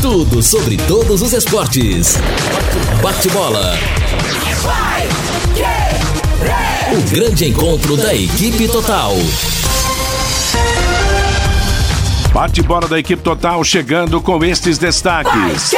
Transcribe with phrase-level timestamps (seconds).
[0.00, 2.16] Tudo sobre todos os esportes.
[3.02, 3.74] Bate-bola.
[6.90, 9.12] O grande encontro da equipe total.
[12.32, 15.74] Bate-bola da equipe total chegando com estes destaques.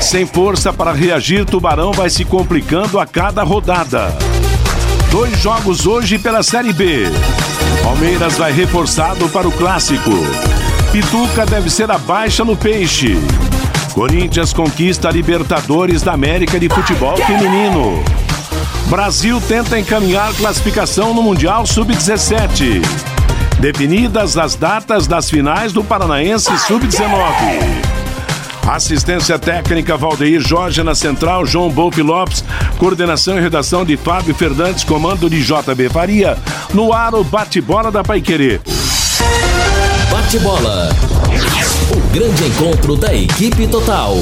[0.00, 4.31] Sem força para reagir, Tubarão vai se complicando a cada rodada.
[5.12, 7.02] Dois jogos hoje pela Série B.
[7.82, 10.10] Palmeiras vai reforçado para o clássico.
[10.90, 13.18] Pituca deve ser a baixa no peixe.
[13.92, 18.02] Corinthians conquista a Libertadores da América de Futebol Feminino.
[18.86, 22.80] Brasil tenta encaminhar classificação no Mundial Sub-17.
[23.60, 28.01] Definidas as datas das finais do Paranaense Sub-19.
[28.66, 32.44] Assistência técnica Valdeir Jorge na central, João Bolpe Lopes,
[32.78, 36.38] coordenação e redação de Fábio Fernandes, comando de JB Faria.
[36.72, 38.60] No ar o bate-bola da Paiquerê.
[40.10, 40.90] Bate-bola.
[41.90, 44.16] O grande encontro da equipe total.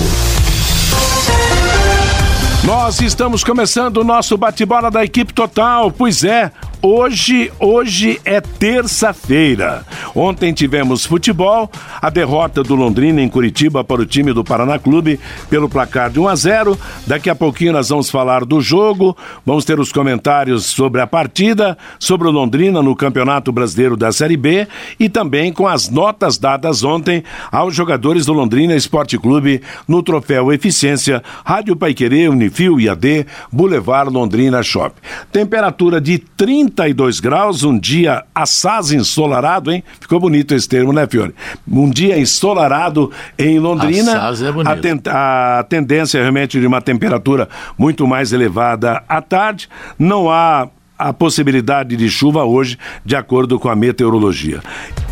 [2.64, 6.50] Nós estamos começando o nosso bate-bola da equipe total, pois é,
[6.82, 9.84] Hoje, hoje é terça-feira.
[10.14, 15.20] Ontem tivemos futebol, a derrota do Londrina em Curitiba para o time do Paraná Clube
[15.50, 16.78] pelo placar de 1 a 0.
[17.06, 19.14] Daqui a pouquinho nós vamos falar do jogo,
[19.44, 24.38] vamos ter os comentários sobre a partida, sobre o Londrina no Campeonato Brasileiro da Série
[24.38, 24.66] B
[24.98, 30.50] e também com as notas dadas ontem aos jogadores do Londrina Esporte Clube no troféu
[30.50, 34.94] Eficiência, Rádio Paiquerê, Unifil, IAD, Boulevard Londrina Shop.
[35.30, 39.82] Temperatura de 30 32 graus, um dia assaz ensolarado, hein?
[40.00, 41.34] Ficou bonito esse termo, né, Fiore?
[41.70, 44.16] Um dia ensolarado em Londrina.
[44.16, 44.70] Assaz é bonito.
[44.70, 49.68] A, ten a tendência é realmente de uma temperatura muito mais elevada à tarde.
[49.98, 50.68] Não há
[51.00, 54.60] a possibilidade de chuva hoje, de acordo com a meteorologia.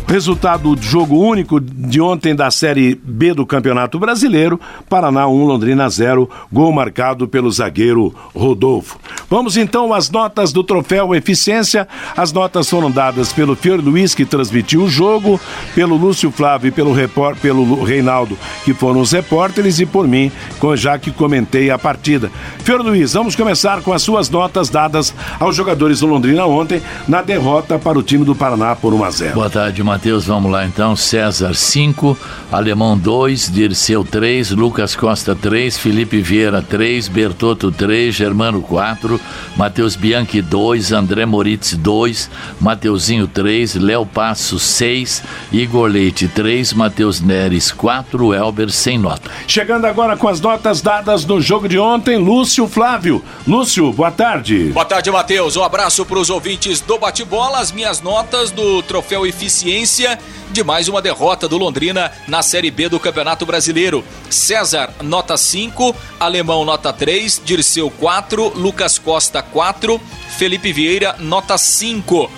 [0.09, 5.87] Resultado do jogo único de ontem da Série B do Campeonato Brasileiro: Paraná 1, Londrina
[5.87, 8.97] 0, gol marcado pelo zagueiro Rodolfo.
[9.29, 11.87] Vamos então às notas do troféu Eficiência.
[12.17, 15.39] As notas foram dadas pelo Fiore Luiz, que transmitiu o jogo,
[15.75, 18.35] pelo Lúcio Flávio e pelo, repor, pelo Reinaldo,
[18.65, 20.31] que foram os repórteres, e por mim,
[20.75, 22.31] já que comentei a partida.
[22.63, 27.21] Fiore Luiz, vamos começar com as suas notas dadas aos jogadores do Londrina ontem na
[27.21, 29.33] derrota para o time do Paraná por 1 a 0.
[29.33, 30.09] Boa tarde, Matheus.
[30.09, 30.95] Matheus, vamos lá então.
[30.95, 32.17] César 5,
[32.51, 39.19] Alemão 2, Dirceu 3, Lucas Costa 3, Felipe Vieira 3, Bertotto 3, Germano 4,
[39.55, 42.29] Matheus Bianchi 2, André Moritz 2,
[42.59, 49.29] Mateuzinho 3, Léo Passo 6, Igor Leite 3, Matheus Neres 4, Elber sem nota.
[49.47, 53.23] Chegando agora com as notas dadas no jogo de ontem, Lúcio Flávio.
[53.47, 54.71] Lúcio, boa tarde.
[54.73, 55.55] Boa tarde, Matheus.
[55.55, 57.59] Um abraço para os ouvintes do Bate-Bola.
[57.59, 60.17] As minhas notas do Troféu Eficiência
[60.49, 64.03] de mais uma derrota do Londrina na Série B do Campeonato Brasileiro.
[64.31, 70.01] César, nota 5, Alemão, nota 3, Dirceu, 4, Lucas Costa, 4,
[70.39, 72.31] Felipe Vieira, nota 5.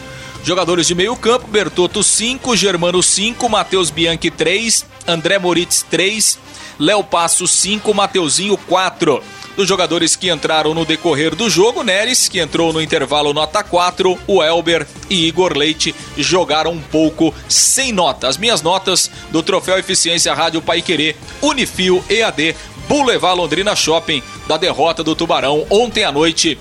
[0.44, 6.38] Jogadores de meio campo, Bertotto 5, Germano 5, Matheus Bianchi 3, André Moritz 3,
[6.78, 9.24] Léo Passo 5, Mateuzinho 4
[9.56, 14.17] dos jogadores que entraram no decorrer do jogo, Neres, que entrou no intervalo nota 4,
[14.28, 18.28] o Elber e Igor Leite jogaram um pouco sem nota.
[18.28, 22.56] As minhas notas do Troféu Eficiência Rádio Paiquerê, Unifil EAD,
[22.88, 26.57] Boulevard Londrina Shopping, da derrota do Tubarão ontem à noite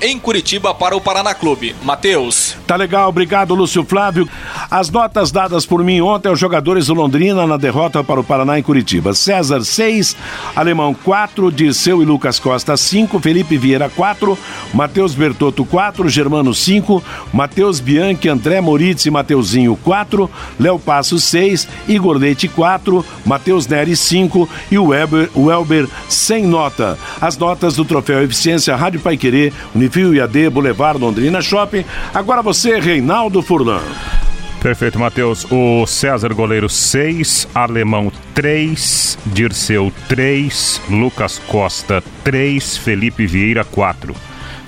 [0.00, 1.74] em Curitiba para o Paraná Clube.
[1.82, 2.56] Matheus.
[2.66, 4.28] Tá legal, obrigado Lúcio Flávio.
[4.70, 8.58] As notas dadas por mim ontem aos jogadores do Londrina na derrota para o Paraná
[8.58, 9.14] em Curitiba.
[9.14, 10.16] César 6,
[10.54, 14.38] Alemão 4, Dirceu e Lucas Costa 5, Felipe Vieira 4,
[14.72, 17.02] Matheus Bertotto 4, Germano 5,
[17.32, 24.00] Matheus Bianchi, André Moritz e Mateuzinho 4, Léo Passo 6, Igor Leite 4, Matheus Neres
[24.00, 26.98] 5 e o Elber, o Elber sem nota.
[27.20, 31.84] As notas do Troféu Eficiência Rádio Paiquerê Unifil IAD, Boulevard Londrina Shopping.
[32.12, 33.82] Agora você, Reinaldo Furlan.
[34.60, 35.46] Perfeito, Matheus.
[35.50, 44.14] O César Goleiro 6, Alemão 3, Dirceu 3, Lucas Costa 3, Felipe Vieira 4,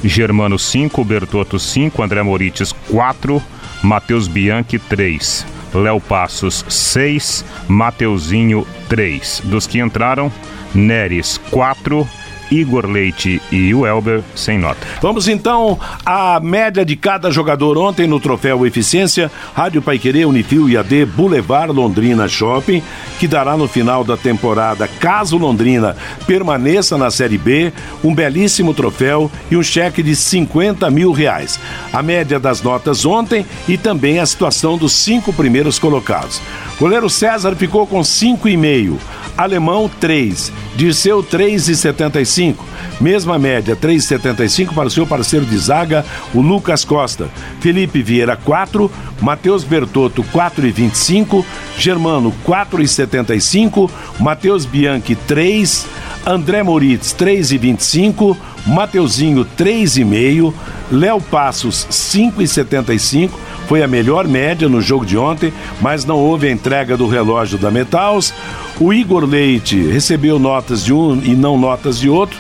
[0.02, 3.42] Germano 5, Bertotto 5, André Morites 4,
[3.82, 9.42] Matheus Bianchi 3, Léo Passos 6, Mateuzinho 3.
[9.44, 10.32] Dos que entraram,
[10.74, 12.08] Neres 4,
[12.52, 14.86] Igor Leite e o Elber sem nota.
[15.00, 20.76] Vamos então à média de cada jogador ontem no troféu Eficiência, Rádio Paiquerê, Unifil e
[20.76, 22.82] AD Boulevard Londrina Shopping,
[23.18, 25.96] que dará no final da temporada, caso Londrina
[26.26, 27.72] permaneça na Série B,
[28.04, 31.58] um belíssimo troféu e um cheque de 50 mil reais.
[31.92, 36.40] A média das notas ontem e também a situação dos cinco primeiros colocados.
[36.78, 38.96] Goleiro César ficou com 5,5.
[39.36, 42.56] Alemão 3, Dirceu 3,75.
[43.00, 46.04] Mesma média, 3,75 para o seu parceiro de zaga,
[46.34, 47.28] o Lucas Costa.
[47.60, 48.90] Felipe Vieira 4,
[49.20, 51.44] Matheus Bertotto 4,25,
[51.78, 53.90] Germano 4,75,
[54.20, 55.86] Matheus Bianchi 3,
[56.24, 58.36] André Moritz 3,25,
[58.66, 60.52] Mateuzinho 3,5,
[60.92, 63.30] Léo Passos 5,75
[63.66, 65.50] foi a melhor média no jogo de ontem,
[65.80, 68.34] mas não houve a entrega do relógio da Metals.
[68.78, 72.38] O Igor Leite recebeu notas de um e não notas de outro,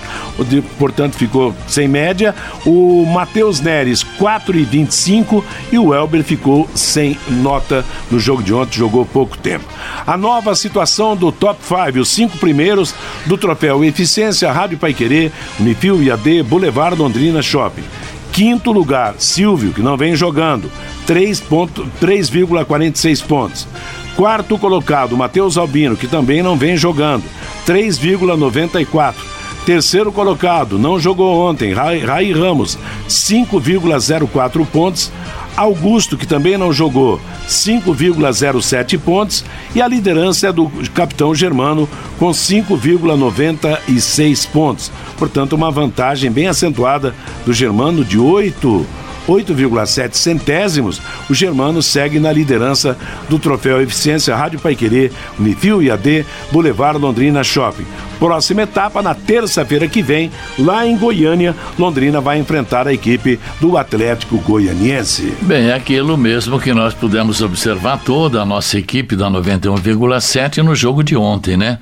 [0.78, 2.34] portanto ficou sem média.
[2.66, 9.06] O Matheus Neres, 4,25 e o Elber ficou sem nota no jogo de ontem, jogou
[9.06, 9.64] pouco tempo.
[10.06, 12.94] A nova situação do top 5, os cinco primeiros
[13.24, 17.84] do troféu Eficiência, Rádio Paiquerê, Unifil, IAD, Boulevard Londrina Shopping.
[18.32, 20.70] Quinto lugar, Silvio, que não vem jogando,
[21.06, 23.68] 3,46 pontos.
[24.16, 27.24] Quarto colocado, Matheus Albino, que também não vem jogando,
[27.66, 29.14] 3,94.
[29.64, 32.76] Terceiro colocado, não jogou ontem, Rai Ramos,
[33.08, 35.12] 5,04 pontos.
[35.56, 39.44] Augusto, que também não jogou, 5,07 pontos.
[39.74, 41.86] E a liderança é do capitão Germano,
[42.18, 44.90] com 5,96 pontos.
[45.16, 47.14] Portanto, uma vantagem bem acentuada
[47.44, 48.86] do Germano de 8
[49.26, 52.96] 8,7 centésimos, o Germano segue na liderança
[53.28, 57.86] do troféu Eficiência Rádio Paiquerê, Unifil e AD, Boulevard Londrina Shopping.
[58.18, 63.76] Próxima etapa, na terça-feira que vem, lá em Goiânia, Londrina vai enfrentar a equipe do
[63.76, 65.34] Atlético Goianiense.
[65.42, 70.74] Bem, é aquilo mesmo que nós pudemos observar toda a nossa equipe da 91,7 no
[70.74, 71.78] jogo de ontem, né?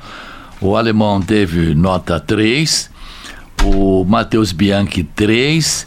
[0.60, 2.90] O alemão teve nota 3,
[3.64, 5.86] o Matheus Bianchi 3,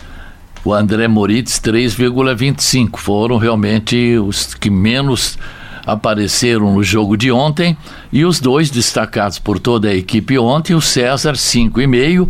[0.63, 2.97] o André Moritz 3,25.
[2.97, 5.37] Foram realmente os que menos
[5.85, 7.77] apareceram no jogo de ontem
[8.11, 12.29] e os dois destacados por toda a equipe ontem, o César 5,5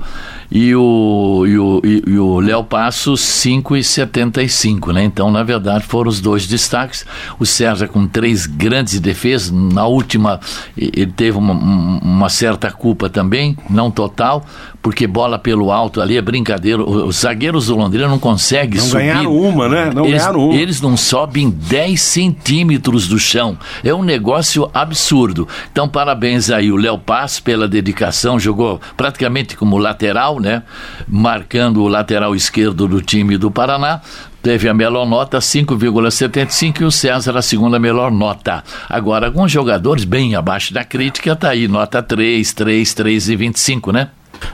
[0.55, 5.03] e o, e o, e, o Léo Passos 5,75, né?
[5.03, 7.03] Então, na verdade, foram os dois destaques.
[7.39, 10.39] O César com três grandes defesas, na última
[10.77, 14.45] ele teve uma, uma certa culpa também, não total,
[14.79, 16.83] porque bola pelo alto ali é brincadeira.
[16.83, 19.05] Os zagueiros do Londrina não conseguem não subir.
[19.05, 19.91] Não ganharam uma, né?
[19.91, 20.55] Não eles, ganharam uma.
[20.55, 23.57] Eles não sobem 10 centímetros do chão.
[23.83, 25.47] É um negócio absurdo.
[25.71, 30.61] Então, parabéns aí o Léo Paz pela dedicação, jogou praticamente como lateral, né?
[31.07, 34.01] Marcando o lateral esquerdo do time do Paraná.
[34.43, 38.61] Teve a melhor nota, 5,75, e o César a segunda melhor nota.
[38.89, 44.09] Agora, alguns jogadores bem abaixo da crítica, tá aí, nota 3, 3, 3,25, né?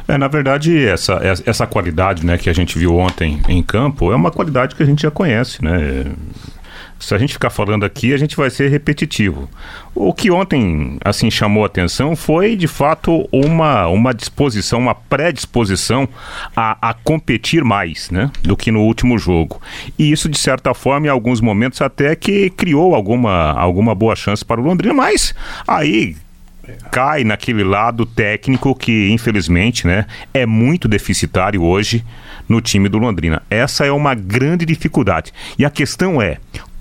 [0.08, 4.16] É, na verdade, essa, essa qualidade né, que a gente viu ontem em campo é
[4.16, 6.06] uma qualidade que a gente já conhece, né?
[7.00, 9.50] Se a gente ficar falando aqui, a gente vai ser repetitivo.
[9.96, 16.08] O que ontem, assim, chamou a atenção foi, de fato, uma, uma disposição, uma predisposição
[16.56, 18.30] a, a competir mais, né?
[18.44, 19.62] Do que no último jogo.
[19.98, 24.44] E isso, de certa forma, em alguns momentos até que criou alguma, alguma boa chance
[24.44, 25.34] para o Londrina, mas
[25.66, 26.18] aí
[26.92, 32.04] cai naquele lado técnico que, infelizmente, né, é muito deficitário hoje
[32.48, 33.42] no time do Londrina.
[33.50, 35.32] Essa é uma grande dificuldade.
[35.58, 36.38] E a questão é: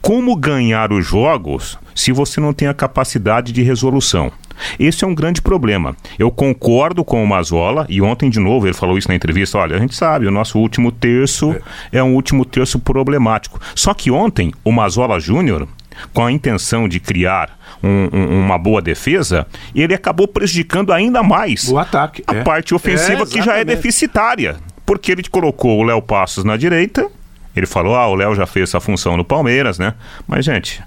[0.09, 4.33] como ganhar os jogos se você não tem a capacidade de resolução.
[4.81, 5.95] Esse é um grande problema.
[6.19, 9.77] Eu concordo com o Mazola, e ontem de novo ele falou isso na entrevista: olha,
[9.77, 11.55] a gente sabe, o nosso último terço
[11.93, 13.61] é, é um último terço problemático.
[13.75, 15.69] Só que ontem o Mazola Júnior,
[16.15, 21.69] com a intenção de criar um, um, uma boa defesa, ele acabou prejudicando ainda mais
[21.69, 22.43] o ataque, a é.
[22.43, 24.57] parte ofensiva é, que já é deficitária.
[24.87, 27.11] Porque ele colocou o Léo Passos na direita
[27.57, 29.95] ele falou, ah, o Léo já fez essa função no Palmeiras, né?
[30.27, 30.83] Mas, gente,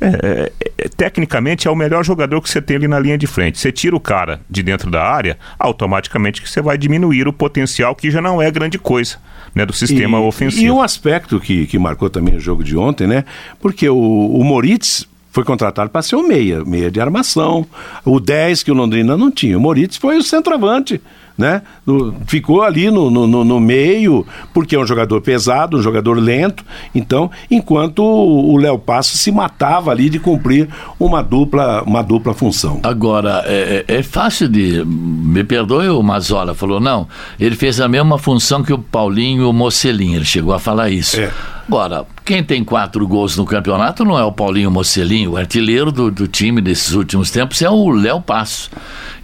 [0.00, 3.58] é, é, tecnicamente é o melhor jogador que você tem ali na linha de frente.
[3.58, 8.10] Você tira o cara de dentro da área, automaticamente você vai diminuir o potencial, que
[8.10, 9.16] já não é grande coisa.
[9.54, 10.64] Né, do sistema e, ofensivo.
[10.64, 13.24] E um aspecto que, que marcou também o jogo de ontem, né?
[13.60, 17.64] Porque o, o Moritz foi contratado para ser o meia, meia de armação.
[18.04, 19.56] O 10 que o Londrina não tinha.
[19.56, 21.00] O Moritz foi o centroavante
[21.36, 21.62] né?
[22.26, 26.64] ficou ali no, no, no, meio, porque é um jogador pesado, um jogador lento.
[26.94, 32.80] Então, enquanto o Léo Passo se matava ali de cumprir uma dupla, uma dupla função.
[32.82, 34.84] Agora, é, é, é fácil de.
[34.84, 39.44] Me perdoe, o Mazola falou, não, ele fez a mesma função que o Paulinho e
[39.44, 41.20] o Mocelinho, ele chegou a falar isso.
[41.20, 41.30] É.
[41.66, 46.10] Agora, quem tem quatro gols no campeonato não é o Paulinho Mocelinho, o artilheiro do,
[46.10, 48.70] do time desses últimos tempos é o Léo Passo.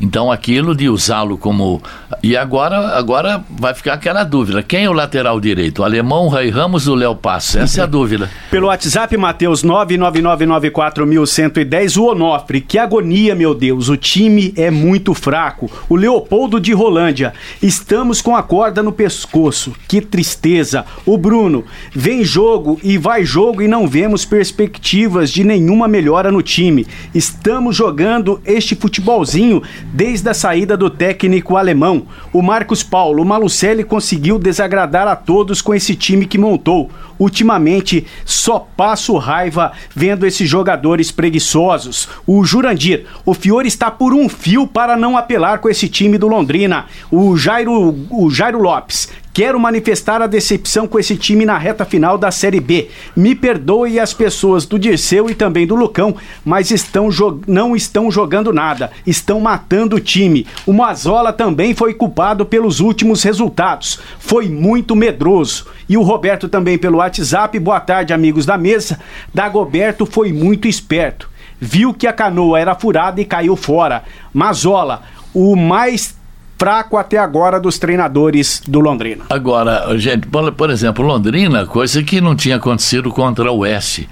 [0.00, 1.82] Então aquilo de usá-lo como.
[2.22, 5.80] E agora, agora vai ficar aquela dúvida: quem é o lateral direito?
[5.80, 7.58] O alemão, o Ray Ramos ou o Léo Passo?
[7.58, 8.28] Essa é a dúvida.
[8.50, 12.60] Pelo WhatsApp, Matheus 99994110, o Onofre.
[12.60, 13.88] Que agonia, meu Deus.
[13.88, 15.70] O time é muito fraco.
[15.88, 17.32] O Leopoldo de Rolândia.
[17.62, 19.72] Estamos com a corda no pescoço.
[19.88, 20.84] Que tristeza.
[21.06, 21.64] O Bruno.
[21.94, 26.86] Vem jogo e vai jogo e não vemos perspectivas de nenhuma melhora no time.
[27.14, 29.62] Estamos jogando este futebolzinho
[29.92, 32.09] desde a saída do técnico alemão.
[32.32, 36.90] O Marcos Paulo, o Malucelli conseguiu desagradar a todos com esse time que montou.
[37.18, 42.08] Ultimamente só passo raiva vendo esses jogadores preguiçosos.
[42.26, 46.28] O Jurandir, o Fiore está por um fio para não apelar com esse time do
[46.28, 46.86] Londrina.
[47.10, 52.18] O Jairo, o Jairo Lopes, Quero manifestar a decepção com esse time na reta final
[52.18, 52.88] da Série B.
[53.16, 57.08] Me perdoe as pessoas do Dirceu e também do Lucão, mas estão
[57.46, 60.46] não estão jogando nada, estão matando o time.
[60.66, 64.00] O Mazola também foi culpado pelos últimos resultados.
[64.18, 65.66] Foi muito medroso.
[65.88, 67.56] E o Roberto também pelo WhatsApp.
[67.58, 68.98] Boa tarde, amigos da mesa.
[69.32, 71.30] Dagoberto foi muito esperto.
[71.60, 74.02] Viu que a canoa era furada e caiu fora.
[74.32, 76.16] Mazola, o mais
[76.60, 79.24] fraco até agora dos treinadores do Londrina.
[79.30, 84.06] Agora, gente, por exemplo, Londrina, coisa que não tinha acontecido contra o Oeste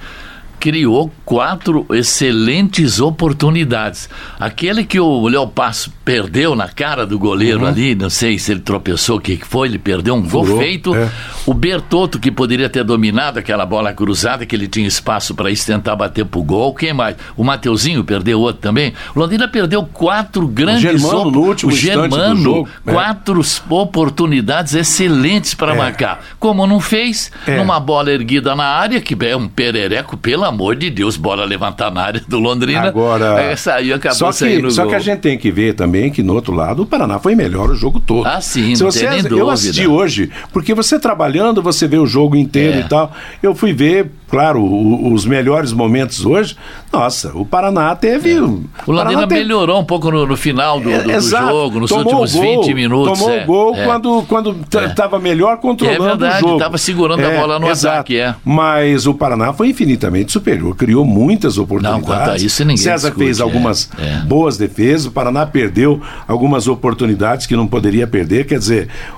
[0.59, 4.09] criou quatro excelentes oportunidades.
[4.39, 7.67] Aquele que o Léo Passo perdeu na cara do goleiro uhum.
[7.67, 10.95] ali, não sei se ele tropeçou, o que foi, ele perdeu um Furou, gol feito.
[10.95, 11.11] É.
[11.47, 15.67] O Bertotto, que poderia ter dominado aquela bola cruzada, que ele tinha espaço para isso
[15.67, 16.75] tentar bater pro gol.
[16.75, 17.17] Quem mais?
[17.37, 18.93] O Mateuzinho perdeu outro também.
[19.15, 20.85] O Londrina perdeu quatro grandes...
[20.85, 22.69] O Germano, no último o Germano, do jogo.
[22.87, 22.93] É.
[22.93, 25.77] Quatro oportunidades excelentes para é.
[25.77, 26.25] marcar.
[26.39, 27.57] Como não fez, é.
[27.57, 31.91] numa bola erguida na área, que é um perereco, pelo amor de Deus, bora levantar
[31.91, 32.89] na área do Londrina.
[32.89, 33.41] Agora.
[33.41, 34.91] É, saiu, acabou só que, Só gol.
[34.91, 37.71] que a gente tem que ver também que no outro lado o Paraná foi melhor
[37.71, 38.27] o jogo todo.
[38.27, 39.53] Ah, sim, Se não você, eu dúvida.
[39.53, 42.81] assisti hoje, porque você trabalhando, você vê o jogo inteiro é.
[42.81, 43.13] e tal.
[43.43, 46.57] Eu fui ver claro, o, os melhores momentos hoje,
[46.93, 48.35] nossa, o Paraná teve.
[48.35, 48.41] É.
[48.41, 49.41] O Londrina teve...
[49.41, 52.75] melhorou um pouco no, no final do, do, do jogo, nos tomou últimos gol, 20
[52.75, 53.19] minutos.
[53.19, 53.85] Tomou o é, gol é.
[53.85, 55.21] quando quando estava é.
[55.21, 56.57] melhor controlando é verdade, o jogo.
[56.57, 57.95] estava segurando a bola no exato.
[57.95, 58.19] ataque.
[58.19, 58.35] É.
[58.45, 62.07] Mas o Paraná foi infinitamente superior, criou muitas oportunidades.
[62.07, 63.91] Não, quanto a isso ninguém César discute, fez algumas
[64.27, 68.47] boas defesas, o Paraná perdeu algumas oportunidades que não poderia perder.
[68.47, 69.18] Quer dizer, o,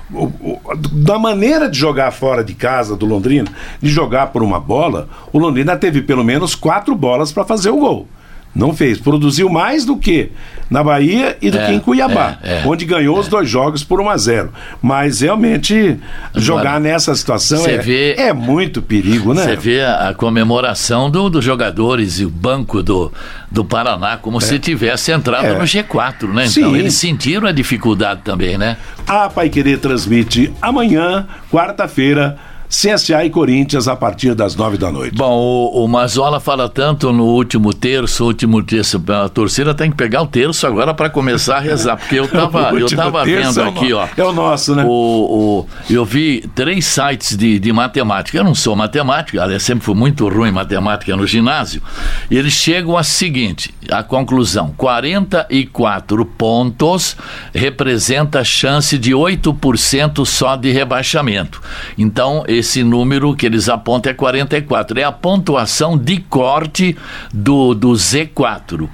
[0.91, 3.49] da maneira de jogar fora de casa do Londrina,
[3.81, 7.77] de jogar por uma bola, o Londrina teve pelo menos quatro bolas para fazer o
[7.77, 8.07] gol.
[8.53, 8.99] Não fez.
[8.99, 10.31] Produziu mais do que
[10.69, 13.29] na Bahia e do é, que em Cuiabá, é, é, onde ganhou os é.
[13.29, 15.99] dois jogos por 1 a 0 Mas realmente Agora,
[16.35, 19.43] jogar nessa situação é, vê, é muito perigo, né?
[19.43, 23.11] Você vê a comemoração do, dos jogadores e o banco do,
[23.51, 24.41] do Paraná como é.
[24.41, 26.45] se tivesse entrado no G4, né?
[26.45, 26.77] Então Sim.
[26.77, 28.77] eles sentiram a dificuldade também, né?
[29.07, 32.37] A Pai Querer transmite amanhã, quarta-feira
[32.71, 35.13] CSA e Corinthians a partir das nove da noite.
[35.13, 39.97] Bom, o, o Mazola fala tanto no último terço, último terço, a torcida tem que
[39.97, 43.67] pegar o terço agora para começar a rezar, porque eu tava, eu tava vendo é
[43.67, 44.07] aqui, ó.
[44.15, 44.85] É o nosso, né?
[44.87, 49.83] O, o, eu vi três sites de, de matemática, eu não sou matemática, aliás, sempre
[49.83, 51.81] fui muito ruim em matemática no ginásio,
[52.29, 57.17] e eles chegam a seguinte, a conclusão, 44 pontos
[57.53, 61.61] representa a chance de 8% só de rebaixamento.
[61.97, 64.99] Então, esse número que eles apontam é 44.
[64.99, 66.95] É a pontuação de corte
[67.33, 68.87] do, do Z4.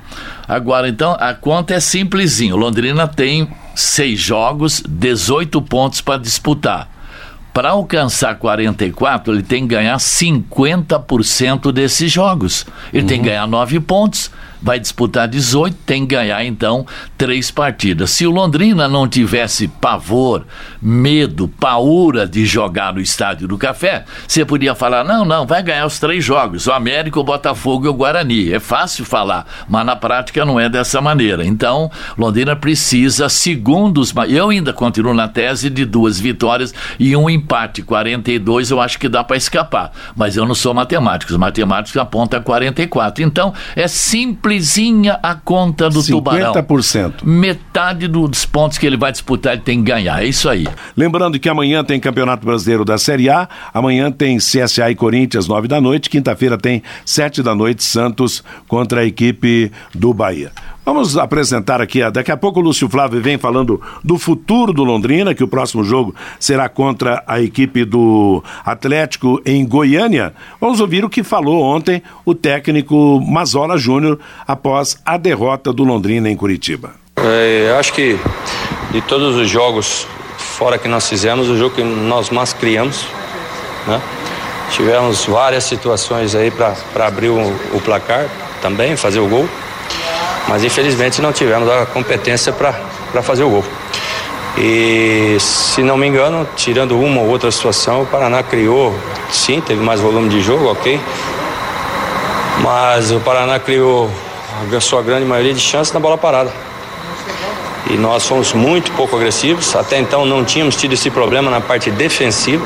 [0.48, 2.56] Agora, então, a conta é simplesinho.
[2.56, 6.90] Londrina tem seis jogos, 18 pontos para disputar.
[7.54, 12.66] Para alcançar 44, ele tem que ganhar 50% desses jogos.
[12.94, 13.08] Ele uhum.
[13.08, 13.34] tem que uhum.
[13.34, 16.86] ganhar 9 pontos vai disputar 18, tem que ganhar então
[17.18, 18.12] três partidas.
[18.12, 20.46] Se o Londrina não tivesse pavor,
[20.82, 25.86] medo, paura de jogar no Estádio do Café, você podia falar: não, não, vai ganhar
[25.86, 28.52] os três jogos, o América, o Botafogo e o Guarani.
[28.52, 31.46] É fácil falar, mas na prática não é dessa maneira.
[31.46, 34.14] Então, Londrina precisa, segundo os.
[34.28, 37.82] Eu ainda continuo na tese de duas vitórias e um empate.
[37.82, 41.32] 42 eu acho que dá para escapar, mas eu não sou matemático.
[41.32, 43.24] Os matemáticos apontam 44.
[43.24, 46.12] Então, é simples simplesinha a conta do 50%.
[46.12, 47.14] Tubarão.
[47.24, 50.24] Metade dos pontos que ele vai disputar, ele tem que ganhar.
[50.24, 50.68] É isso aí.
[50.96, 55.68] Lembrando que amanhã tem Campeonato Brasileiro da Série A, amanhã tem CSA e Corinthians, nove
[55.68, 60.52] da noite, quinta-feira tem sete da noite, Santos contra a equipe do Bahia.
[60.88, 65.36] Vamos apresentar aqui, daqui a pouco o Lúcio Flávio vem falando do futuro do Londrina,
[65.36, 70.34] que o próximo jogo será contra a equipe do Atlético em Goiânia.
[70.62, 74.18] Vamos ouvir o que falou ontem o técnico Mazola Júnior
[74.48, 76.94] após a derrota do Londrina em Curitiba.
[77.18, 78.18] É, acho que
[78.90, 83.06] de todos os jogos fora que nós fizemos, o jogo que nós mais criamos,
[83.86, 84.02] né?
[84.72, 87.42] Tivemos várias situações aí para abrir o,
[87.74, 88.26] o placar
[88.62, 89.50] também, fazer o gol
[90.48, 93.66] mas infelizmente não tivemos a competência para fazer o gol.
[94.58, 98.96] E se não me engano, tirando uma ou outra situação, o Paraná criou,
[99.30, 101.00] sim, teve mais volume de jogo, ok.
[102.62, 104.10] Mas o Paraná criou
[104.76, 106.52] a sua grande maioria de chances na bola parada.
[107.90, 109.76] E nós fomos muito pouco agressivos.
[109.76, 112.66] Até então não tínhamos tido esse problema na parte defensiva.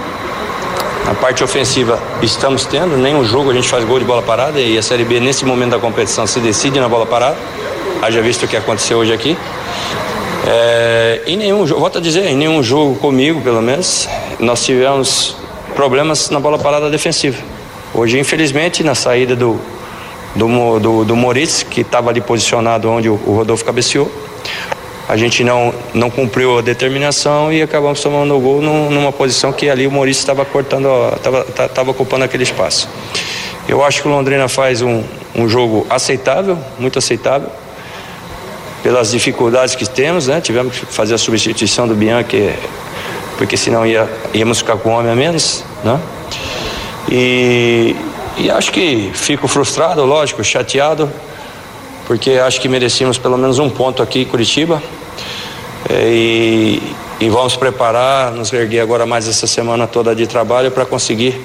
[1.05, 4.77] Na parte ofensiva estamos tendo, nenhum jogo a gente faz gol de bola parada e
[4.77, 7.35] a Série B nesse momento da competição se decide na bola parada
[8.01, 9.37] haja visto o que aconteceu hoje aqui.
[10.47, 15.35] É, em nenhum jogo, volto a dizer, em nenhum jogo comigo, pelo menos, nós tivemos
[15.75, 17.37] problemas na bola parada defensiva.
[17.93, 19.59] Hoje, infelizmente, na saída do,
[20.35, 24.11] do, do, do Moritz, que estava ali posicionado onde o, o Rodolfo cabeceou,
[25.07, 29.51] a gente não, não cumpriu a determinação e acabamos tomando o gol num, numa posição
[29.51, 30.87] que ali o Moritz estava cortando,
[31.49, 32.89] estava ocupando aquele espaço.
[33.67, 35.03] Eu acho que o Londrina faz um,
[35.35, 37.49] um jogo aceitável, muito aceitável
[38.83, 40.41] pelas dificuldades que temos, né?
[40.41, 42.53] Tivemos que fazer a substituição do Bianchi,
[43.37, 45.99] porque senão ia, íamos ficar com um homem a menos, né?
[47.09, 47.95] E,
[48.37, 51.11] e acho que fico frustrado, lógico, chateado,
[52.07, 54.81] porque acho que merecíamos pelo menos um ponto aqui em Curitiba.
[55.89, 56.81] É, e,
[57.19, 61.39] e vamos preparar, nos erguer agora mais essa semana toda de trabalho para conseguir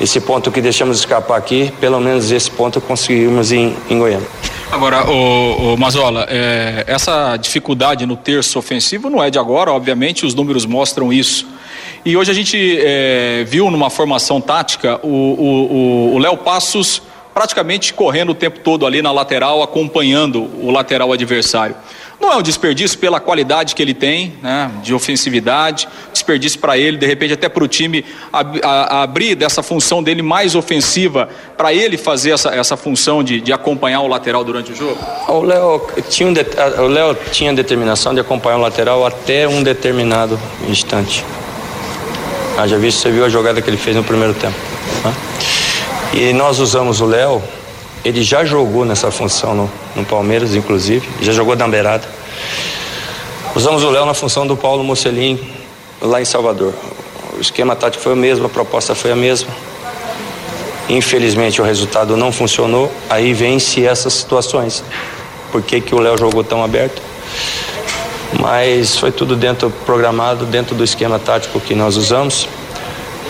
[0.00, 4.28] esse ponto que deixamos escapar aqui, pelo menos esse ponto conseguimos em, em Goiânia.
[4.70, 10.26] Agora, o, o Mazola, é, essa dificuldade no terço ofensivo não é de agora, obviamente,
[10.26, 11.46] os números mostram isso.
[12.04, 17.02] E hoje a gente é, viu numa formação tática o Léo Passos
[17.38, 21.76] praticamente correndo o tempo todo ali na lateral, acompanhando o lateral adversário.
[22.20, 26.96] Não é um desperdício pela qualidade que ele tem, né, de ofensividade, desperdício para ele,
[26.96, 31.96] de repente até para o time ab abrir dessa função dele mais ofensiva, para ele
[31.96, 34.98] fazer essa, essa função de, de acompanhar o lateral durante o jogo?
[35.28, 36.34] O Léo tinha, um
[36.82, 40.38] o Léo tinha determinação de acompanhar o lateral até um determinado
[40.68, 41.24] instante.
[42.58, 44.56] Ah, já visto, você viu a jogada que ele fez no primeiro tempo.
[45.04, 45.14] Né?
[46.12, 47.40] E nós usamos o Léo
[48.08, 52.08] ele já jogou nessa função no, no Palmeiras, inclusive, já jogou na beirada.
[53.54, 55.38] Usamos o Léo na função do Paulo Mocelin
[56.00, 56.72] lá em Salvador.
[57.36, 59.50] O esquema tático foi o mesmo, a proposta foi a mesma.
[60.88, 64.82] Infelizmente o resultado não funcionou, aí vem-se essas situações.
[65.52, 67.02] Por que, que o Léo jogou tão aberto?
[68.40, 72.48] Mas foi tudo dentro programado, dentro do esquema tático que nós usamos.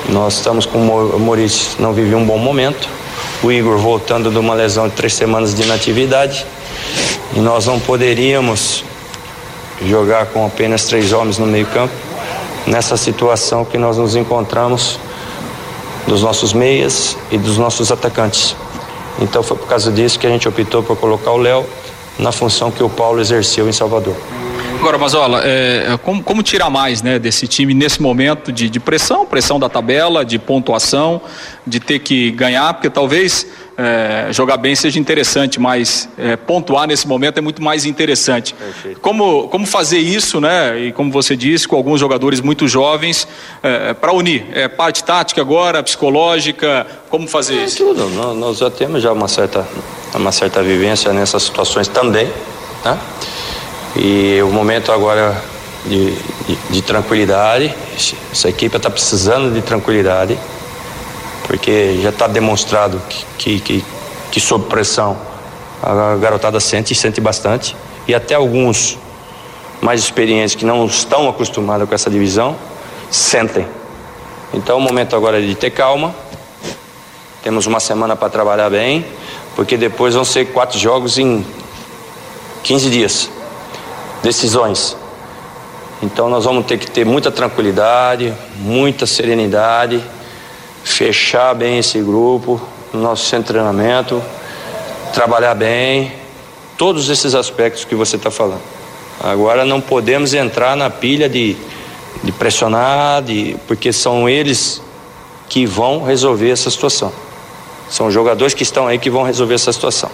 [0.09, 2.89] Nós estamos com o Maurício, não vive um bom momento
[3.43, 6.47] o Igor voltando de uma lesão de três semanas de inatividade
[7.35, 8.85] e nós não poderíamos
[9.87, 11.95] jogar com apenas três homens no meio-campo
[12.67, 14.99] nessa situação que nós nos encontramos
[16.07, 18.57] dos nossos meias e dos nossos atacantes.
[19.21, 21.65] Então foi por causa disso que a gente optou por colocar o Léo
[22.19, 24.17] na função que o Paulo exerceu em Salvador.
[24.79, 28.79] Agora, Mazola, é, é, como, como, tirar mais né, desse time nesse momento de, de,
[28.79, 31.21] pressão, pressão da tabela, de pontuação,
[31.67, 33.45] de ter que ganhar, porque talvez
[33.77, 38.55] é, jogar bem seja interessante, mas é, pontuar nesse momento é muito mais interessante.
[39.03, 40.79] Como, como fazer isso, né?
[40.79, 43.27] E como você disse, com alguns jogadores muito jovens,
[43.65, 44.47] é, para unir?
[44.53, 47.79] É parte tática agora, psicológica, como fazer é, isso?
[47.79, 49.67] Tudo, nós já temos já uma certa,
[50.15, 52.29] uma certa vivência nessas situações também,
[52.85, 52.97] né?
[54.01, 55.43] E o momento agora
[55.85, 57.75] de, de, de tranquilidade,
[58.31, 60.39] essa equipe está precisando de tranquilidade,
[61.45, 63.85] porque já está demonstrado que, que, que,
[64.31, 65.19] que sob pressão
[65.83, 68.97] a garotada sente, sente bastante, e até alguns
[69.81, 72.57] mais experientes que não estão acostumados com essa divisão
[73.11, 73.67] sentem.
[74.55, 76.15] Então o momento agora é de ter calma.
[77.43, 79.05] Temos uma semana para trabalhar bem,
[79.57, 81.45] porque depois vão ser quatro jogos em
[82.63, 83.38] 15 dias
[84.23, 84.97] decisões.
[86.03, 90.03] Então nós vamos ter que ter muita tranquilidade, muita serenidade,
[90.85, 92.61] fechar bem esse grupo,
[92.93, 94.23] no nosso centro de treinamento,
[95.13, 96.13] trabalhar bem
[96.77, 98.63] todos esses aspectos que você está falando.
[99.21, 101.57] Agora não podemos entrar na pilha de,
[102.23, 104.81] de pressionar, de, porque são eles
[105.49, 107.13] que vão resolver essa situação.
[107.91, 110.11] São jogadores que estão aí que vão resolver essa situação.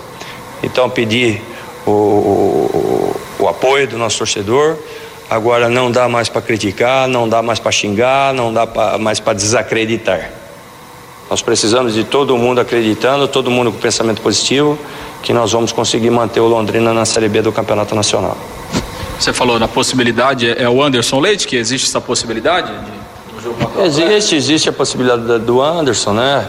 [0.62, 1.42] Então, pedir
[1.84, 2.83] o, o,
[3.54, 4.76] apoio do nosso torcedor.
[5.30, 9.20] Agora, não dá mais para criticar, não dá mais para xingar, não dá pra, mais
[9.20, 10.30] para desacreditar.
[11.30, 14.78] Nós precisamos de todo mundo acreditando, todo mundo com pensamento positivo,
[15.22, 18.36] que nós vamos conseguir manter o Londrina na Série B do Campeonato Nacional.
[19.18, 23.04] Você falou na possibilidade, é o Anderson Leite que existe essa possibilidade de
[23.84, 26.46] Existe, existe a possibilidade do Anderson, né?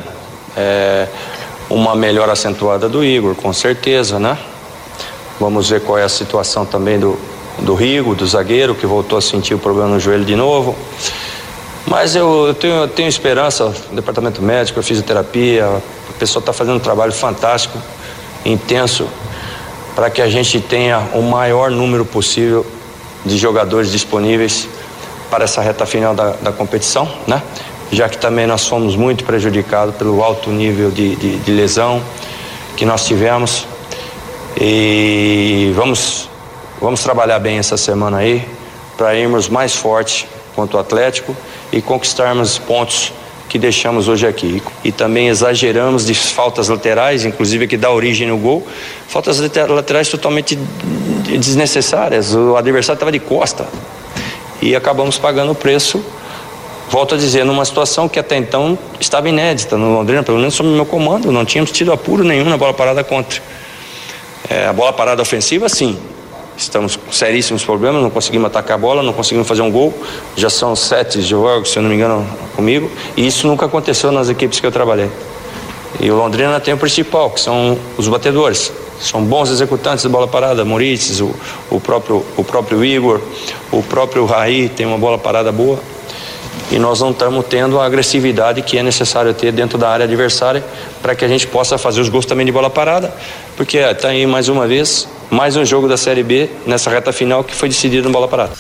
[0.58, 1.08] É
[1.70, 4.38] uma melhor acentuada do Igor, com certeza, né?
[5.40, 7.18] Vamos ver qual é a situação também do,
[7.60, 10.76] do Rigo, do zagueiro, que voltou a sentir o problema no joelho de novo.
[11.88, 15.66] Mas eu, eu tenho, eu tenho esperança, o departamento médico, fisioterapia,
[16.10, 17.78] a pessoa está fazendo um trabalho fantástico,
[18.44, 19.08] intenso,
[19.96, 22.66] para que a gente tenha o maior número possível
[23.24, 24.68] de jogadores disponíveis
[25.30, 27.42] para essa reta final da, da competição, né?
[27.92, 32.02] Já que também nós fomos muito prejudicados pelo alto nível de, de, de lesão
[32.76, 33.68] que nós tivemos.
[34.60, 36.30] E vamos,
[36.80, 38.48] vamos trabalhar bem essa semana aí
[38.98, 41.36] para irmos mais forte contra o Atlético
[41.74, 43.12] e conquistarmos pontos
[43.50, 44.64] que deixamos hoje aqui.
[44.82, 48.66] E também exageramos de faltas laterais, inclusive que dá origem no gol,
[49.10, 52.34] faltas laterais totalmente desnecessárias.
[52.34, 53.68] O adversário estava de costa
[54.62, 56.04] e acabamos pagando o preço.
[56.90, 60.70] Volto a dizer, numa situação que até então estava inédita no Londrina, pelo menos sob
[60.70, 63.42] meu comando, não tínhamos tido apuro nenhum na bola parada contra.
[64.50, 65.98] É, a bola parada ofensiva, sim.
[66.58, 69.94] Estamos com seríssimos problemas, não conseguimos atacar a bola, não conseguimos fazer um gol.
[70.36, 72.90] Já são sete jogos, se eu não me engano, comigo.
[73.18, 75.10] E isso nunca aconteceu nas equipes que eu trabalhei.
[76.00, 78.72] E o Londrina tem o principal, que são os batedores.
[79.00, 81.36] São bons executantes de bola parada, Moritz, o,
[81.70, 83.20] o, próprio, o próprio Igor,
[83.72, 85.78] o próprio Raí tem uma bola parada boa
[86.72, 90.64] e nós não estamos tendo a agressividade que é necessário ter dentro da área adversária
[91.02, 93.14] para que a gente possa fazer os gols também de bola parada,
[93.56, 97.44] porque está aí mais uma vez, mais um jogo da Série B nessa reta final
[97.44, 98.54] que foi decidido em bola parada.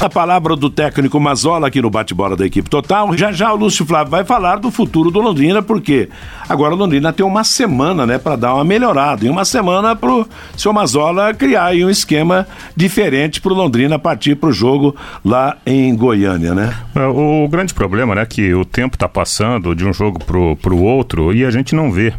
[0.00, 3.14] A palavra do técnico Mazola aqui no bate-bola da equipe total.
[3.18, 6.08] Já já o Lúcio Flávio vai falar do futuro do Londrina, porque
[6.48, 9.26] agora o Londrina tem uma semana, né, para dar uma melhorada.
[9.26, 14.96] E uma semana pro seu Mazola criar um esquema diferente pro Londrina partir pro jogo
[15.22, 16.74] lá em Goiânia, né?
[16.94, 20.78] É, o grande problema, né, que o tempo tá passando de um jogo pro, pro
[20.78, 22.14] outro e a gente não vê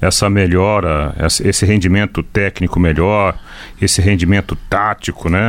[0.00, 3.36] essa melhora, esse rendimento técnico melhor,
[3.82, 5.40] esse rendimento tático, né?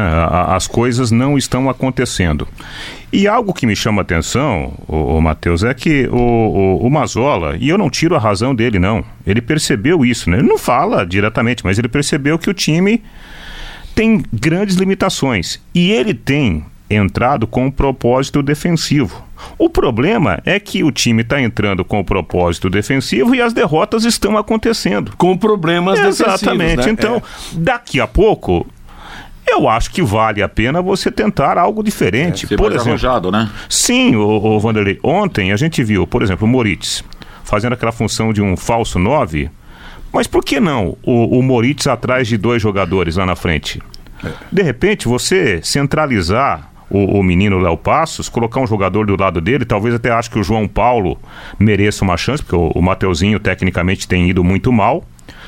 [0.48, 2.48] As coisas não estão acontecendo.
[3.14, 6.90] E algo que me chama a atenção, o, o Matheus, é que o, o, o,
[6.90, 10.40] Mazola, e eu não tiro a razão dele, não, ele percebeu isso, né?
[10.40, 13.04] Ele não fala diretamente, mas ele percebeu que o time
[13.94, 15.60] tem grandes limitações.
[15.76, 19.24] E ele tem entrado com um propósito defensivo.
[19.58, 24.04] O problema é que o time está entrando com o propósito defensivo e as derrotas
[24.04, 25.14] estão acontecendo.
[25.18, 26.86] Com problemas Exatamente.
[26.86, 26.92] Né?
[26.92, 27.22] Então, é.
[27.54, 28.66] daqui a pouco,
[29.48, 32.52] eu acho que vale a pena você tentar algo diferente.
[32.52, 33.50] É, por exemplo, arrojado, né?
[33.70, 35.00] Sim, o, o Vanderlei.
[35.04, 37.04] Ontem a gente viu, por exemplo, o Moritz
[37.50, 39.50] fazendo aquela função de um falso 9.
[40.14, 43.82] Mas por que não o, o Moritz atrás de dois jogadores lá na frente?
[44.24, 44.32] É.
[44.52, 49.66] De repente, você centralizar o, o menino Léo Passos, colocar um jogador do lado dele,
[49.66, 51.18] talvez até acho que o João Paulo
[51.60, 55.04] mereça uma chance, porque o, o Mateuzinho tecnicamente tem ido muito mal.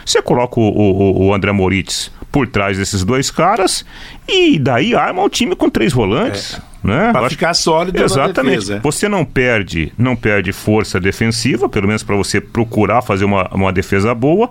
[0.06, 3.86] Você coloca o, o, o André Moritz por trás desses dois caras
[4.28, 6.54] e daí arma o time com três volantes.
[6.56, 6.72] É.
[6.84, 7.12] Né?
[7.12, 8.56] Para ficar sólido Exatamente.
[8.56, 8.80] Defesa.
[8.82, 13.72] Você não perde, não perde força defensiva, pelo menos para você procurar fazer uma, uma
[13.72, 14.50] defesa boa.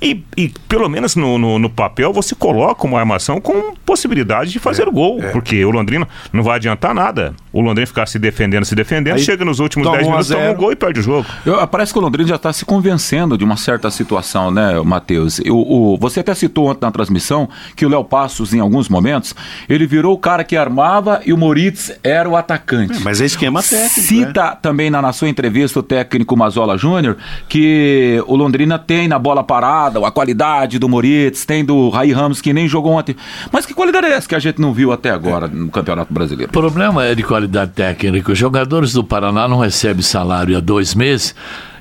[0.00, 4.58] E, e pelo menos no, no, no, papel você coloca uma armação com possibilidade de
[4.58, 5.18] fazer é, o gol.
[5.22, 5.30] É.
[5.30, 7.34] Porque o Londrina não vai adiantar nada.
[7.52, 10.54] O Londrina ficar se defendendo, se defendendo, Aí, chega nos últimos 10 minutos, toma um
[10.54, 11.26] gol e perde o jogo.
[11.44, 15.38] Eu, parece que o Londrina já está se convencendo de uma certa situação, né, Matheus?
[15.48, 19.34] O, o, você até citou ontem na transmissão que o Léo Passos, em alguns momentos,
[19.68, 22.98] ele virou o cara que armava e o Moritz era o atacante.
[22.98, 24.00] É, mas é esquema técnico.
[24.00, 24.58] Cita né?
[24.60, 27.16] também na, na sua entrevista o técnico Mazola Júnior
[27.48, 32.40] que o Londrina tem na bola parada a qualidade do Moritz, tem do Raí Ramos
[32.40, 33.16] que nem jogou ontem.
[33.52, 36.50] Mas que qualidade é essa que a gente não viu até agora no Campeonato Brasileiro?
[36.50, 38.32] O problema é de qualidade técnica.
[38.32, 41.34] Os jogadores do Paraná não recebem salário há dois meses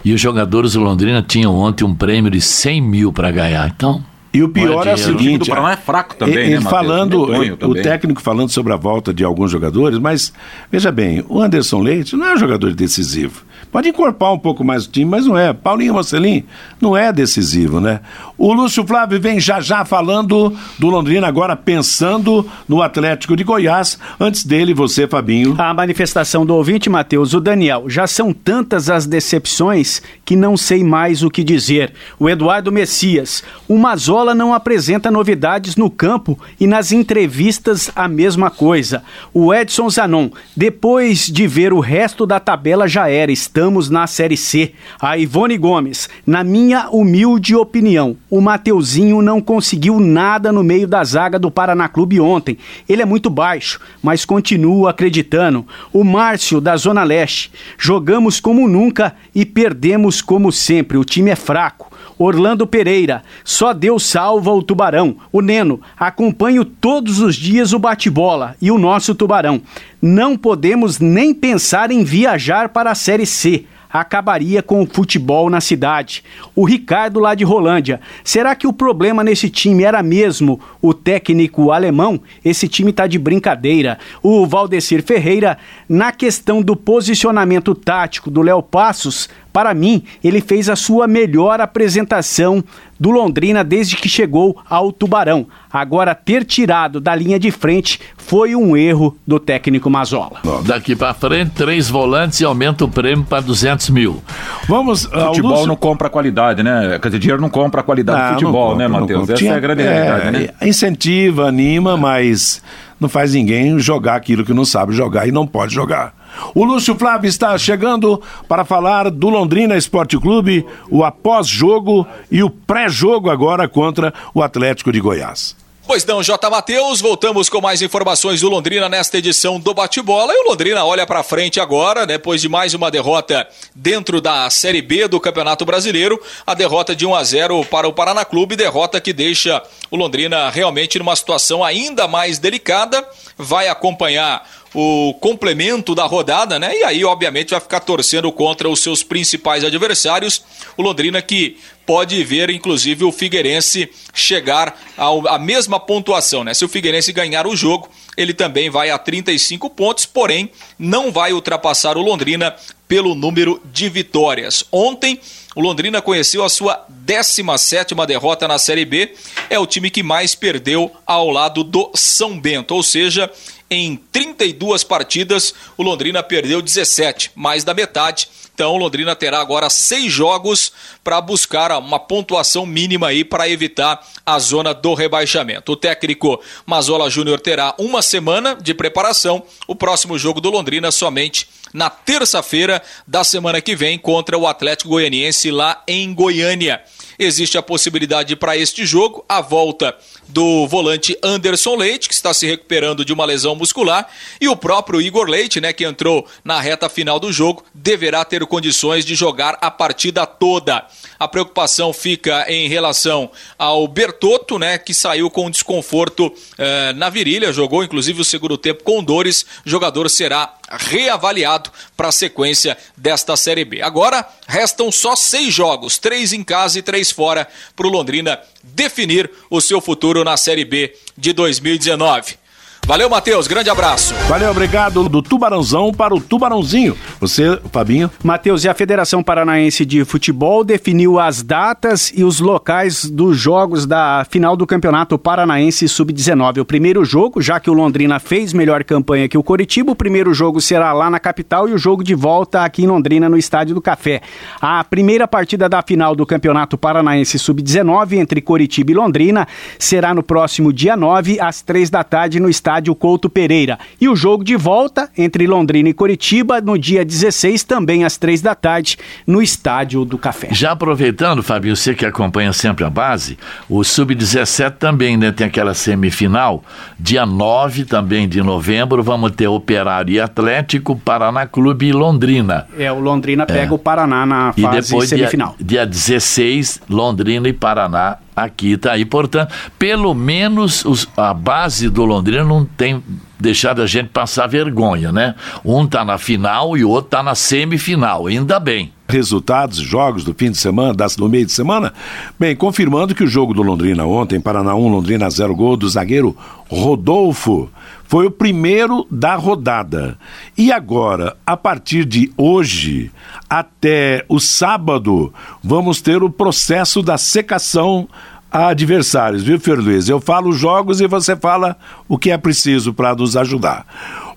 [0.04, 3.68] e os jogadores do Londrina tinham ontem um prêmio de 100 mil para ganhar.
[3.76, 4.04] Então,
[4.36, 7.24] e o pior é, é o seguinte, o Paraná é fraco também, ele, né, falando,
[7.68, 10.34] o técnico falando sobre a volta de alguns jogadores, mas
[10.72, 13.46] veja bem, o Anderson Leite não é um jogador decisivo.
[13.76, 15.52] Pode encorpar um pouco mais o time, mas não é.
[15.52, 16.46] Paulinho Mocelin
[16.80, 18.00] não é decisivo, né?
[18.38, 24.00] O Lúcio Flávio vem já já falando do Londrina, agora pensando no Atlético de Goiás.
[24.18, 25.56] Antes dele, você, Fabinho.
[25.58, 27.90] A manifestação do ouvinte, Matheus, o Daniel.
[27.90, 31.92] Já são tantas as decepções que não sei mais o que dizer.
[32.18, 33.44] O Eduardo Messias.
[33.68, 39.04] O Mazola não apresenta novidades no campo e nas entrevistas a mesma coisa.
[39.34, 40.30] O Edson Zanon.
[40.56, 43.32] Depois de ver o resto da tabela já era.
[43.32, 44.74] Estamos na Série C.
[45.00, 46.10] A Ivone Gomes.
[46.26, 51.88] Na minha humilde opinião, o Mateuzinho não conseguiu nada no meio da zaga do Paraná
[51.88, 52.58] Clube ontem.
[52.88, 55.66] Ele é muito baixo, mas continuo acreditando.
[55.94, 57.52] O Márcio, da Zona Leste.
[57.78, 60.98] Jogamos como nunca e perdemos como sempre.
[60.98, 61.94] O time é fraco.
[62.18, 65.18] Orlando Pereira, só Deus salva o Tubarão.
[65.32, 69.62] O Neno, acompanho todos os dias o bate-bola e o nosso Tubarão.
[70.02, 73.66] Não podemos nem pensar em viajar para a Série C
[74.00, 76.24] acabaria com o futebol na cidade.
[76.56, 78.02] O Ricardo lá de Rolândia.
[78.24, 82.22] Será que o problema nesse time era mesmo o técnico alemão?
[82.44, 83.98] Esse time tá de brincadeira.
[84.22, 90.68] O Valdecir Ferreira, na questão do posicionamento tático do Léo Passos, para mim, ele fez
[90.68, 92.62] a sua melhor apresentação
[93.00, 95.48] do Londrina desde que chegou ao Tubarão.
[95.72, 100.42] Agora, ter tirado da linha de frente foi um erro do técnico Mazola.
[100.66, 104.22] Daqui para frente, três volantes e aumenta o prêmio para 200 mil.
[104.68, 105.06] Vamos.
[105.06, 105.68] Uh, futebol Lúcio...
[105.68, 107.00] não compra qualidade, né?
[107.02, 109.30] Quer dizer, dinheiro não compra a qualidade não, do futebol, compra, né, Matheus?
[109.30, 110.50] Essa Tinha, é a grande é, realidade, né?
[110.68, 112.62] Incentiva, anima, mas
[113.00, 116.14] não faz ninguém jogar aquilo que não sabe jogar e não pode jogar.
[116.54, 122.50] O Lúcio Flávio está chegando para falar do Londrina Esporte Clube, o após-jogo e o
[122.50, 125.56] pré-jogo agora contra o Atlético de Goiás.
[125.88, 126.50] Pois não, J.
[126.50, 130.34] Matheus, voltamos com mais informações do Londrina nesta edição do Bate-Bola.
[130.34, 134.82] E o Londrina olha para frente agora, depois de mais uma derrota dentro da Série
[134.82, 136.20] B do Campeonato Brasileiro.
[136.46, 140.50] A derrota de 1 a 0 para o Paraná Clube, derrota que deixa o Londrina
[140.50, 143.08] realmente numa situação ainda mais delicada.
[143.38, 144.44] Vai acompanhar
[144.76, 146.78] o complemento da rodada, né?
[146.78, 150.44] E aí, obviamente, vai ficar torcendo contra os seus principais adversários.
[150.76, 156.54] O Londrina que pode ver, inclusive, o Figueirense chegar à mesma pontuação, né?
[156.54, 161.32] Se o Figueirense ganhar o jogo, ele também vai a 35 pontos, porém, não vai
[161.32, 162.54] ultrapassar o Londrina
[162.88, 164.64] pelo número de vitórias.
[164.72, 165.20] Ontem,
[165.56, 169.14] o Londrina conheceu a sua 17ª derrota na Série B.
[169.50, 173.32] É o time que mais perdeu ao lado do São Bento, ou seja,
[173.70, 178.30] em 32 partidas, o Londrina perdeu 17, mais da metade.
[178.54, 180.72] Então, o Londrina terá agora seis jogos
[181.04, 185.74] para buscar uma pontuação mínima aí para evitar a zona do rebaixamento.
[185.74, 189.44] O técnico Mazola Júnior terá uma semana de preparação.
[189.68, 194.92] O próximo jogo do Londrina somente na terça-feira da semana que vem contra o Atlético
[194.92, 196.82] Goianiense lá em Goiânia.
[197.18, 199.96] Existe a possibilidade para este jogo, a volta
[200.28, 204.08] do volante Anderson Leite, que está se recuperando de uma lesão muscular,
[204.42, 208.46] e o próprio Igor Leite, né, que entrou na reta final do jogo, deverá ter
[208.46, 210.86] condições de jogar a partida toda.
[211.20, 217.54] A preocupação fica em relação ao Bertotto, né, que saiu com desconforto eh, na virilha,
[217.54, 219.46] jogou inclusive o segundo tempo com dores.
[219.66, 223.82] O jogador será reavaliado para a sequência desta Série B.
[223.82, 229.30] Agora restam só seis jogos, três em casa e três fora, para o Londrina definir
[229.50, 232.45] o seu futuro na Série B de 2019.
[232.86, 233.48] Valeu, Matheus.
[233.48, 234.14] Grande abraço.
[234.28, 235.10] Valeu, obrigado.
[235.10, 236.96] Do Tubarãozão para o Tubarãozinho.
[237.20, 238.12] Você, Fabinho?
[238.24, 243.88] Matheus, e a Federação Paranaense de Futebol definiu as datas e os locais dos jogos
[243.88, 246.60] da final do Campeonato Paranaense Sub-19.
[246.60, 250.32] O primeiro jogo, já que o Londrina fez melhor campanha que o Coritiba, o primeiro
[250.32, 253.74] jogo será lá na capital e o jogo de volta aqui em Londrina, no Estádio
[253.74, 254.22] do Café.
[254.62, 259.48] A primeira partida da final do Campeonato Paranaense Sub-19 entre Coritiba e Londrina
[259.80, 263.80] será no próximo dia 9, às três da tarde, no Estádio estádio Couto Pereira.
[264.00, 268.42] E o jogo de volta entre Londrina e Curitiba no dia 16, também às três
[268.42, 270.50] da tarde, no estádio do Café.
[270.52, 273.38] Já aproveitando, Fabio, você que acompanha sempre a base,
[273.70, 276.64] o Sub-17 também né, tem aquela semifinal.
[277.00, 282.68] Dia 9 também de novembro, vamos ter Operário e Atlético, Paraná Clube e Londrina.
[282.78, 283.74] É, o Londrina pega é.
[283.74, 285.56] o Paraná na fase e depois, semifinal.
[285.60, 289.06] Dia, dia 16, Londrina e Paraná aqui tá aí.
[289.06, 293.02] Portanto, pelo menos os, a base do Londrina não tem
[293.40, 295.36] deixado a gente passar vergonha, né?
[295.64, 298.92] Um tá na final e o outro tá na semifinal, ainda bem.
[299.08, 301.94] resultados, jogos do fim de semana, das, do meio de semana?
[302.40, 306.36] Bem, confirmando que o jogo do Londrina ontem, Paraná 1, Londrina 0 gol do zagueiro
[306.68, 307.70] Rodolfo,
[308.08, 310.18] foi o primeiro da rodada.
[310.58, 313.12] E agora, a partir de hoje
[313.50, 318.08] até o sábado, vamos ter o processo da secação
[318.56, 320.08] a adversários, viu, Fer Luiz?
[320.08, 321.76] Eu falo os jogos e você fala
[322.08, 323.86] o que é preciso para nos ajudar.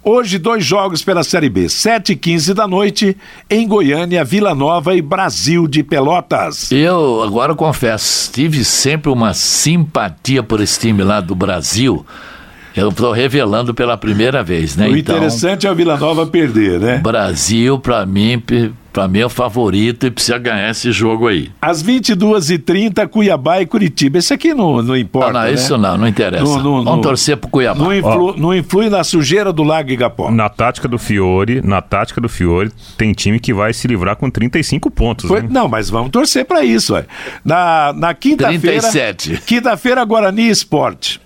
[0.02, 3.16] Hoje, dois jogos pela Série B, 7 e 15 da noite,
[3.48, 6.72] em Goiânia, Vila Nova e Brasil de Pelotas.
[6.72, 12.04] Eu, agora confesso, tive sempre uma simpatia por esse time lá do Brasil.
[12.74, 14.88] Eu estou revelando pela primeira vez, né?
[14.88, 16.98] O então, interessante é o Vila Nova perder, né?
[16.98, 18.42] Brasil, para mim,
[18.98, 21.52] para mim é o favorito e precisa ganhar esse jogo aí.
[21.62, 24.18] Às 22h30, Cuiabá e Curitiba.
[24.18, 25.30] Esse aqui não, não importa.
[25.30, 25.52] Ah, não, né?
[25.52, 26.42] isso não, não interessa.
[26.42, 27.78] Não, não, Vamos torcer pro Cuiabá.
[27.78, 30.32] Não, influ, não influi na sujeira do Lago Igapó.
[30.32, 34.28] Na tática do Fiore, na tática do Fiore, tem time que vai se livrar com
[34.28, 35.28] 35 pontos.
[35.28, 35.42] Foi?
[35.42, 36.94] Não, mas vamos torcer para isso.
[36.94, 37.06] Ué.
[37.44, 38.80] Na, na quinta-feira.
[38.80, 39.42] 37.
[39.46, 41.20] Quinta-feira, Guarani Esporte.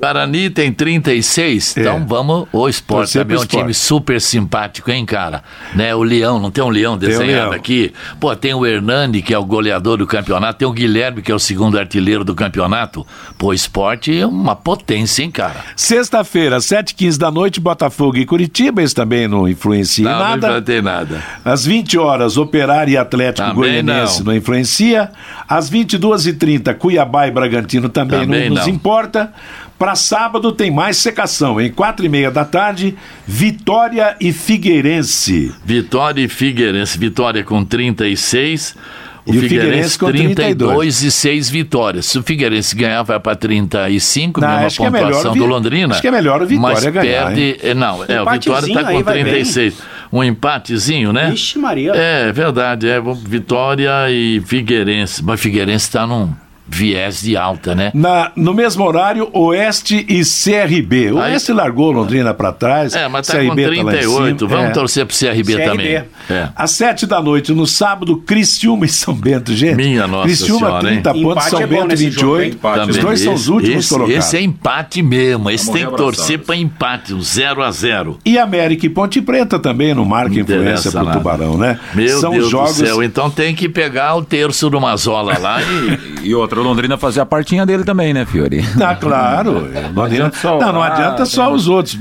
[0.00, 1.80] Guarani tem 36, é.
[1.80, 2.48] então vamos.
[2.52, 5.42] O esporte também é um time super simpático, hein, cara?
[5.74, 7.52] Né, o Leão, não tem um Leão desenhado um leão.
[7.52, 7.92] aqui?
[8.18, 11.34] Pô, tem o Hernani, que é o goleador do campeonato, tem o Guilherme, que é
[11.34, 13.06] o segundo artilheiro do campeonato.
[13.36, 15.56] Pô, o esporte é uma potência, hein, cara?
[15.76, 20.48] Sexta-feira, 7h15 da noite, Botafogo e Curitiba, esse também não influencia não, nada.
[20.48, 21.22] Não influencia nada.
[21.44, 24.26] Às 20 horas, Operário e Atlético também Goianiense não.
[24.26, 25.10] não influencia.
[25.46, 29.32] Às 22h30, Cuiabá e Bragantino também, também não, não nos importa.
[29.80, 32.94] Para sábado tem mais secação, em quatro e meia da tarde,
[33.26, 35.54] Vitória e Figueirense.
[35.64, 36.98] Vitória e Figueirense.
[36.98, 38.76] Vitória com 36.
[39.24, 42.04] O, e o Figueirense, Figueirense com 32 32 e 6 vitórias.
[42.04, 45.92] Se o Figueirense ganhar, vai para 35, não, mesma pontuação é melhor, do Londrina.
[45.94, 47.26] Acho que é melhor o Vitória mas ganhar.
[47.28, 47.56] Perde, hein?
[47.62, 49.82] Eh, não, é, o Vitória está com 36.
[50.12, 51.30] Um empatezinho, né?
[51.30, 51.92] Vixe, Maria.
[51.94, 52.86] É, verdade.
[52.86, 55.24] É Vitória e Figueirense.
[55.24, 56.34] Mas Figueirense está num
[56.70, 57.90] viés de alta, né?
[57.92, 61.12] Na, no mesmo horário, Oeste e CRB.
[61.12, 62.94] O Aí, Oeste largou Londrina para trás.
[62.94, 64.48] É, mas tá CRB com 38.
[64.48, 64.72] Tá Vamos é.
[64.72, 65.64] torcer pro CRB, CRB.
[65.64, 66.04] também.
[66.30, 66.48] É.
[66.54, 69.74] Às 7 da noite, no sábado, Criciúma e São Bento, gente.
[69.74, 71.22] Minha nossa Criciúma, senhora, 30 hein?
[71.22, 72.58] pontos, São é Bento, 28.
[72.62, 74.24] Jogo, os dois são os últimos esse, colocados.
[74.24, 75.50] Esse é empate mesmo.
[75.50, 79.58] Esse tem que torcer para empate, um 0 a 0 E América e Ponte Preta
[79.58, 81.18] também não marca influência pro nada.
[81.18, 81.78] Tubarão, né?
[81.94, 82.76] Meu são Deus jogos...
[82.76, 83.02] do céu.
[83.02, 86.20] Então tem que pegar o terço do Mazola lá e...
[86.30, 88.64] e outra, o Londrina fazer a partinha dele também, né, Fiore?
[88.80, 89.68] Ah, claro.
[89.94, 91.98] Não adianta só, não, não adianta só os outros,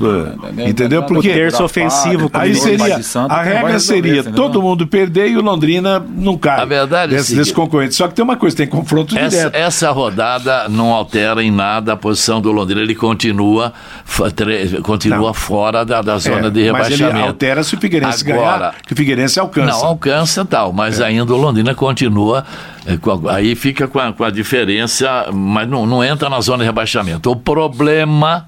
[0.58, 1.04] entendeu?
[1.04, 2.30] Porque o terço ofensivo.
[2.34, 6.62] Aí seria, a regra seria todo mundo perder e o Londrina não cai.
[6.62, 7.96] A verdade desse, é desse concorrente.
[7.96, 9.56] Só que tem uma coisa, tem confronto essa, direto.
[9.56, 13.74] Essa rodada não altera em nada a posição do Londrina, ele continua,
[14.84, 17.04] continua fora da, da zona é, de rebaixamento.
[17.04, 19.78] Mas ele altera se o Figueirense Agora, ganhar, que o Figueirense alcança.
[19.78, 21.06] Não, alcança tal, mas é.
[21.06, 22.46] ainda o Londrina continua
[22.79, 22.79] é,
[23.30, 27.32] aí fica com a, com a diferença, mas não, não entra na zona de rebaixamento.
[27.32, 28.48] O problema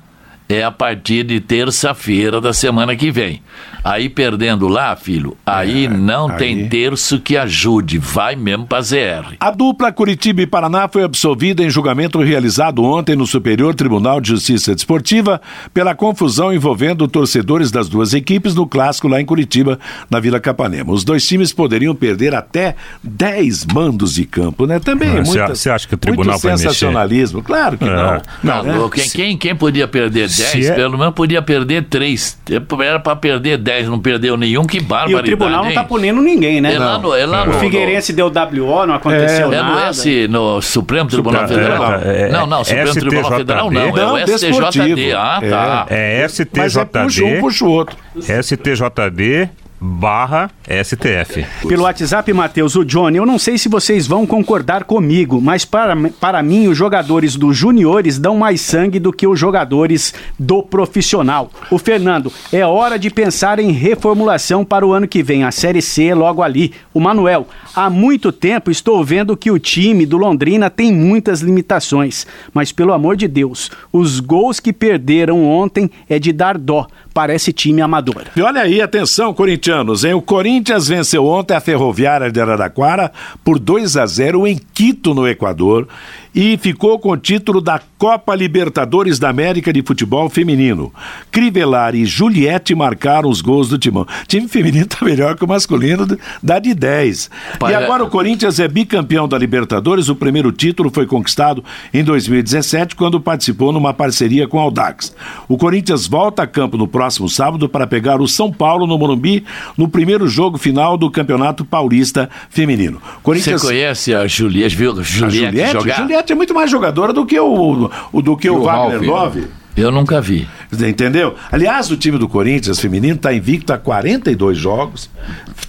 [0.51, 3.41] é a partir de terça-feira da semana que vem.
[3.83, 6.37] Aí perdendo lá, filho, aí é, não aí...
[6.37, 9.35] tem terço que ajude, vai mesmo para ZR.
[9.39, 14.29] A dupla Curitiba e Paraná foi absolvida em julgamento realizado ontem no Superior Tribunal de
[14.29, 15.41] Justiça Desportiva
[15.73, 20.93] pela confusão envolvendo torcedores das duas equipes no clássico lá em Curitiba, na Vila Capanema.
[20.93, 24.79] Os dois times poderiam perder até 10 mandos de campo, né?
[24.79, 27.39] Também Você acha que o tribunal muito vai sensacionalismo?
[27.39, 27.47] Mexer?
[27.47, 27.87] Claro que é.
[27.87, 28.21] não.
[28.43, 28.89] Não, não né?
[28.93, 30.73] quem, quem, quem podia perder 10, é...
[30.73, 32.39] pelo menos podia perder 3.
[32.79, 35.29] Era para perder 10 10, não perdeu nenhum, que barbaridade.
[35.29, 36.75] E o tribunal não tá punindo ninguém, né?
[36.75, 39.71] É lá no, é lá no, o Figueirense deu WO, não aconteceu é, nada.
[39.71, 41.93] É no, S, no Supremo Tribunal Federal?
[41.95, 43.09] É, é, não, não, Supremo STJD.
[43.09, 45.13] Tribunal Federal não, não, é o STJD.
[45.13, 45.85] Ah, tá.
[45.89, 46.49] É, é STJD.
[46.57, 47.97] Mas é puxa um, puxa o outro.
[48.19, 49.49] STJD
[49.83, 51.43] barra STF.
[51.67, 55.97] Pelo WhatsApp, Matheus, o Johnny, eu não sei se vocês vão concordar comigo, mas para,
[56.19, 61.49] para mim os jogadores dos juniores dão mais sangue do que os jogadores do profissional.
[61.71, 65.81] O Fernando, é hora de pensar em reformulação para o ano que vem, a Série
[65.81, 66.73] C logo ali.
[66.93, 72.27] O Manuel, há muito tempo estou vendo que o time do Londrina tem muitas limitações,
[72.53, 77.51] mas pelo amor de Deus, os gols que perderam ontem é de dar dó parece
[77.53, 78.23] time amador.
[78.35, 80.13] E olha aí, atenção, corintianos, hein?
[80.13, 83.11] O Corinthians venceu ontem a Ferroviária de Araraquara
[83.43, 85.87] por 2 a 0 em Quito, no Equador.
[86.33, 90.91] E ficou com o título da Copa Libertadores da América de Futebol Feminino.
[91.31, 94.03] Crivellari e Juliette marcaram os gols do timão.
[94.03, 96.07] O time feminino tá melhor que o masculino,
[96.41, 97.29] dá de 10.
[97.59, 100.09] Pai, e agora é- o Corinthians é bicampeão da Libertadores.
[100.09, 101.63] O primeiro título foi conquistado
[101.93, 105.15] em 2017, quando participou numa parceria com o Audax.
[105.47, 109.43] O Corinthians volta a campo no próximo sábado para pegar o São Paulo no Morumbi
[109.77, 112.99] no primeiro jogo final do Campeonato Paulista Feminino.
[112.99, 114.91] Você Corinthians conhece a Juliette, viu?
[114.91, 115.97] a Juliette, Juliette, jogar?
[115.97, 119.35] Juliette é muito mais jogadora do que o, o- do que o, o Wagner Ralf,
[119.35, 119.47] Love.
[119.75, 120.45] Eu nunca vi.
[120.85, 121.33] Entendeu?
[121.49, 125.09] Aliás, o time do Corinthians feminino está invicto a 42 jogos,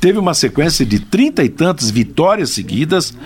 [0.00, 3.16] teve uma sequência de trinta e tantas vitórias seguidas,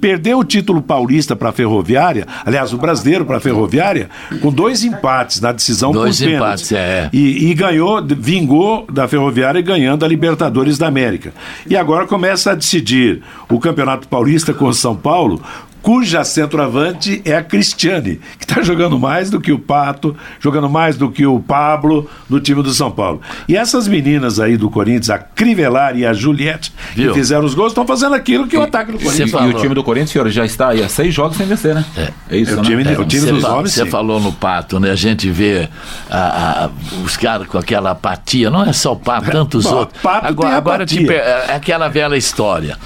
[0.00, 4.08] perdeu o título paulista para a Ferroviária, aliás, o brasileiro para a Ferroviária,
[4.40, 6.70] com dois empates na decisão Dois por pênaltis.
[6.70, 7.10] empates, é.
[7.12, 11.34] E, e ganhou, vingou da Ferroviária ganhando a Libertadores da América.
[11.68, 13.20] E agora começa a decidir
[13.50, 15.42] o Campeonato Paulista com o São Paulo,
[15.82, 20.96] cuja centroavante é a Cristiane, que está jogando mais do que o Pato, jogando mais
[20.96, 23.20] do que o Pablo do time do São Paulo.
[23.48, 27.12] E essas meninas aí do Corinthians, a Crivelar e a Juliette, Viu?
[27.12, 29.30] que fizeram os gols, estão fazendo aquilo que o ataque do Corinthians.
[29.30, 29.50] falou.
[29.50, 31.84] E o time do Corinthians, senhor, já está aí há seis jogos sem vencer, né?
[32.30, 32.62] É, isso, É o né?
[32.62, 34.90] time, o time dos homens, Você falou no pato, né?
[34.90, 35.68] A gente vê
[36.10, 36.70] a- a-
[37.04, 40.00] os caras com aquela apatia, não é só o pato, tantos Bom, outros.
[40.02, 42.76] Pato agora, tem agora tipo, é, é aquela velha história.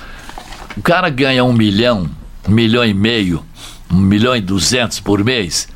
[0.77, 2.09] O cara ganha um milhão,
[2.49, 3.43] um milhão e meio,
[3.93, 5.69] um milhão e duzentos por mês.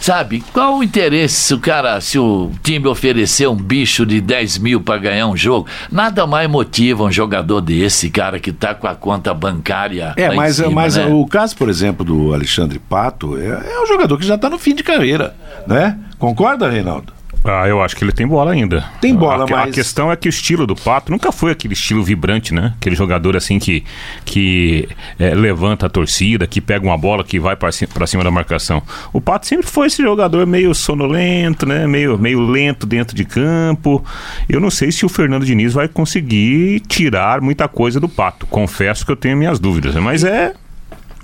[0.00, 4.58] Sabe, qual o interesse se o cara, se o time oferecer um bicho de 10
[4.58, 5.66] mil para ganhar um jogo?
[5.90, 10.12] Nada mais motiva um jogador desse, cara, que tá com a conta bancária.
[10.18, 11.06] É, mas, cima, mas né?
[11.06, 14.58] o caso, por exemplo, do Alexandre Pato é, é um jogador que já está no
[14.58, 15.34] fim de carreira,
[15.66, 15.98] né?
[16.18, 17.14] Concorda, Reinaldo?
[17.46, 18.82] Ah, eu acho que ele tem bola ainda.
[19.02, 21.74] Tem bola, a, mas- A questão é que o estilo do Pato nunca foi aquele
[21.74, 22.72] estilo vibrante, né?
[22.78, 23.84] Aquele jogador assim que,
[24.24, 24.88] que
[25.18, 28.30] é, levanta a torcida, que pega uma bola, que vai para cima, pra cima da
[28.30, 28.82] marcação.
[29.12, 31.86] O Pato sempre foi esse jogador meio sonolento, né?
[31.86, 34.02] Meio, meio lento dentro de campo.
[34.48, 38.46] Eu não sei se o Fernando Diniz vai conseguir tirar muita coisa do Pato.
[38.46, 40.54] Confesso que eu tenho minhas dúvidas, mas é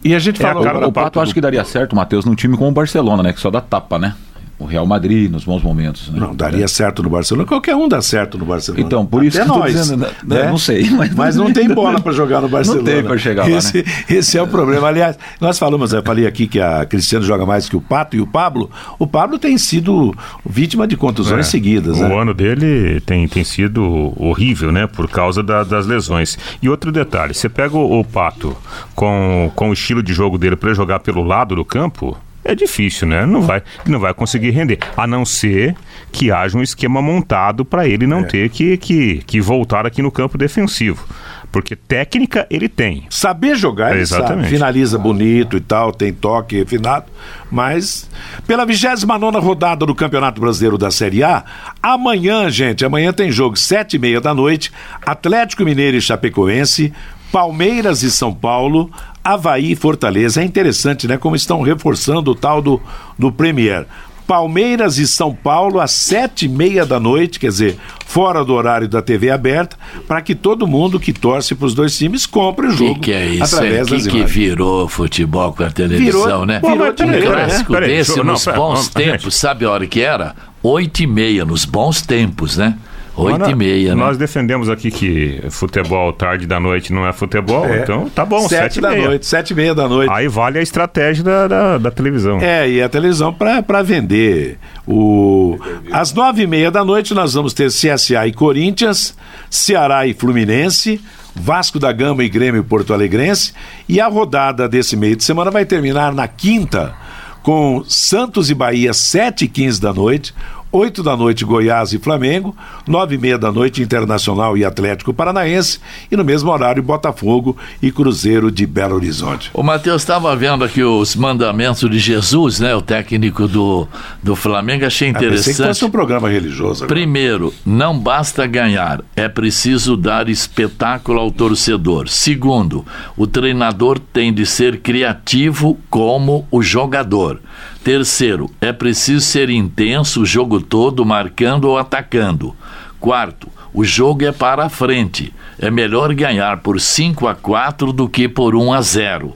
[0.04, 0.64] E a gente É a falou.
[0.64, 2.72] cara O, o Pato Pato acho do- que daria certo, Matheus, num time como o
[2.72, 3.32] Barcelona, né?
[3.32, 4.14] Que só dá tapa, né?
[4.60, 6.10] O Real Madrid nos bons momentos.
[6.10, 6.20] Né?
[6.20, 7.46] Não, daria certo no Barcelona.
[7.48, 8.84] Qualquer um dá certo no Barcelona.
[8.84, 10.10] Então, por isso Até que nós, dizendo, né?
[10.22, 10.46] né?
[10.50, 12.84] Não sei, mas- Mas não tem bola para jogar no Barcelona.
[12.84, 13.84] tem pra chegar lá, esse, né?
[14.08, 14.86] Esse é o problema.
[14.88, 18.20] Aliás, nós falamos, eu falei aqui que a Cristiano joga mais que o Pato e
[18.20, 18.70] o Pablo.
[18.98, 20.14] O Pablo tem sido
[20.46, 22.20] vítima de contusões É, seguidas, O né?
[22.20, 24.86] ano dele tem, tem sido horrível, né?
[24.86, 26.36] Por causa da- das lesões.
[26.62, 28.54] E outro detalhe: você pega o, o Pato
[28.94, 32.14] com, com o estilo de jogo dele para jogar pelo lado do campo.
[32.44, 33.26] É difícil, né?
[33.26, 34.78] Não vai, não vai conseguir render.
[34.96, 35.74] A não ser
[36.10, 38.06] que haja um esquema montado para ele É.
[38.06, 41.06] não ter que, que, que voltar aqui no campo defensivo.
[41.52, 43.06] Porque técnica ele tem.
[43.10, 44.46] Saber jogar, ele sabe.
[44.46, 47.06] Finaliza bonito e tal, tem toque refinado,
[47.50, 48.08] mas
[48.46, 51.44] pela 29 rodada do Campeonato Brasileiro da Série A,
[51.82, 54.70] amanhã, gente, amanhã tem jogo sete e meia da noite,
[55.04, 56.92] Atlético Mineiro e Chapecoense,
[57.32, 58.90] Palmeiras e São Paulo,
[59.22, 60.40] Havaí e Fortaleza.
[60.42, 62.80] É interessante, né, como estão reforçando o tal do,
[63.18, 63.86] do Premier.
[64.26, 67.76] Palmeiras e São Paulo às sete e meia da noite, quer dizer,
[68.06, 69.76] fora do horário da TV aberta,
[70.06, 73.12] para que todo mundo que torce para os dois times compre o Que jogo que
[73.12, 73.56] é isso?
[73.56, 76.60] através O que, que virou futebol com a televisão, Virou- né?
[76.60, 79.84] virou um peraí, clássico peraí, desse não, nos pera, bons vamos- tempos, sabe a hora
[79.88, 80.36] que era?
[80.62, 82.76] Oito e meia, nos bons tempos, né?
[83.22, 84.00] Oito e meia, né?
[84.02, 87.82] Nós defendemos aqui que futebol tarde da noite não é futebol, É.
[87.82, 89.04] então tá bom, sete sete, e da meia.
[89.08, 90.10] noite, sete e meia da noite.
[90.12, 92.38] Aí vale a estratégia da, da, da televisão.
[92.40, 94.58] É, e a televisão para vender.
[94.86, 95.58] O...
[95.92, 99.14] Às nove e meia da noite nós vamos ter CSA e Corinthians,
[99.48, 101.00] Ceará e Fluminense,
[101.34, 103.52] Vasco da Gama e Grêmio Porto Alegrense.
[103.88, 106.94] E a rodada desse meio de semana vai terminar na quinta,
[107.42, 110.34] com Santos e Bahia, sete e quinze da noite.
[110.72, 112.54] 8 da noite, Goiás e Flamengo.
[112.86, 115.80] 9 e meia da noite, Internacional e Atlético Paranaense.
[116.10, 119.50] E no mesmo horário, Botafogo e Cruzeiro de Belo Horizonte.
[119.52, 122.74] O Matheus estava vendo aqui os mandamentos de Jesus, né?
[122.74, 123.88] O técnico do,
[124.22, 124.84] do Flamengo.
[124.86, 125.84] Achei Ah, pensei que fosse interessante.
[125.86, 126.84] um programa religioso.
[126.84, 126.88] agora.
[127.00, 132.08] Primeiro, não basta ganhar, é preciso dar espetáculo ao torcedor.
[132.08, 132.84] Segundo,
[133.16, 137.40] o treinador tem de ser criativo como o jogador.
[137.82, 142.54] Terceiro, é preciso ser intenso o jogo todo, marcando ou atacando.
[142.98, 145.32] Quarto, o jogo é para a frente.
[145.58, 149.34] É melhor ganhar por 5 a 4 do que por 1 a 0.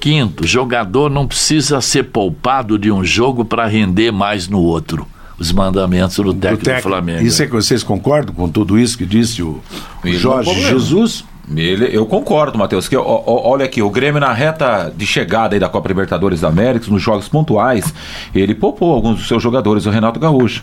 [0.00, 5.06] Quinto, jogador não precisa ser poupado de um jogo para render mais no outro.
[5.38, 6.88] Os mandamentos do do técnico do técnico.
[6.88, 7.22] Flamengo.
[7.22, 9.60] Isso é que vocês concordam com tudo isso que disse o,
[10.04, 10.54] o Jorge.
[10.62, 11.24] Jesus?
[11.54, 15.58] Ele, eu concordo, Matheus, que ó, ó, olha aqui, o Grêmio na reta de chegada
[15.58, 17.92] da Copa Libertadores da América, nos jogos pontuais,
[18.34, 20.62] ele poupou alguns dos seus jogadores, o Renato Gaúcho.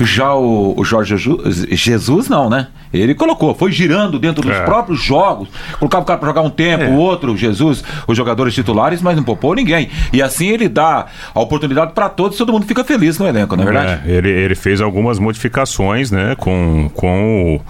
[0.00, 1.14] Já o, o Jorge
[1.70, 2.68] Jesus, não, né?
[3.00, 4.62] Ele colocou, foi girando dentro dos É.
[4.64, 9.02] próprios jogos, colocava o cara pra jogar um tempo, o outro, Jesus, os jogadores titulares,
[9.02, 9.88] mas não poupou ninguém.
[10.12, 13.62] E assim ele dá a oportunidade pra todos, todo mundo fica feliz no elenco, não
[13.62, 14.02] é verdade?
[14.06, 17.60] É, ele, ele fez algumas modificações, né, com, com o-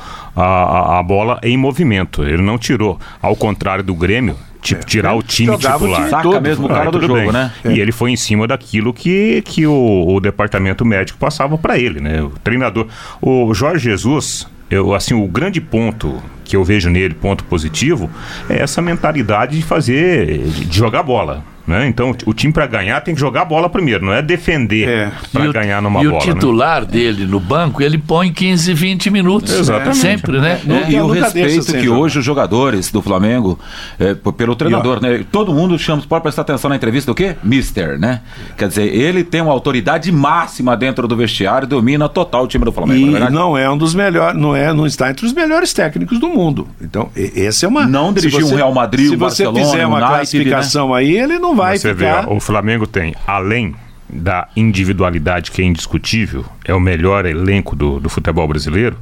[0.40, 2.22] a, a- bola em movimento.
[2.24, 5.98] Ele não tirou, ao contrário do Grêmio, tipo, tirar o time Jogava o titular.
[6.00, 7.32] time Saca todo, mesmo o Ah, cara do tudo jogo, bem.
[7.32, 7.52] né?
[7.66, 12.00] E ele foi em cima daquilo que, que o, o departamento médico passava para ele,
[12.00, 12.22] né?
[12.22, 12.86] O treinador.
[13.20, 18.10] O Jorge Jesus, eu, assim, o grande ponto que eu vejo nele, ponto positivo,
[18.48, 21.44] é essa mentalidade de fazer, de, jogar bola.
[21.66, 21.86] Né?
[21.88, 25.10] Então, o time para ganhar tem que jogar a bola primeiro, não é defender É.
[25.32, 26.22] para E o- ganhar numa e bola.
[26.22, 26.32] o né?
[26.34, 29.50] titular dele no banco, ele põe 15, 20 minutos.
[29.58, 29.96] Exatamente.
[29.96, 30.60] Sempre, né?
[30.68, 31.98] É, e o respeito que jogar.
[31.98, 33.58] hoje os jogadores do Flamengo,
[33.98, 35.24] é, pelo treinador, né?
[35.32, 37.34] Todo mundo chama, pode prestar atenção na entrevista do quê?
[37.42, 38.20] Mister, né?
[38.58, 42.72] Quer dizer, ele tem uma autoridade máxima dentro do vestiário, domina total o time do
[42.72, 43.34] Flamengo, E não é verdade?
[43.34, 46.68] não é um dos melhores, não é, não está entre os melhores técnicos do mundo.
[46.78, 47.86] Então, e- esse é uma.
[47.86, 50.14] Não se dirigiu você- um Real Madrid, Se um você Barcelona, fizer um uma United,
[50.16, 52.28] classificação aí, ele não vai Você vê, ficar.
[52.28, 53.74] ó, o Flamengo tem, além
[54.08, 58.96] da individualidade que é indiscutível, é o melhor elenco do, do futebol brasileiro,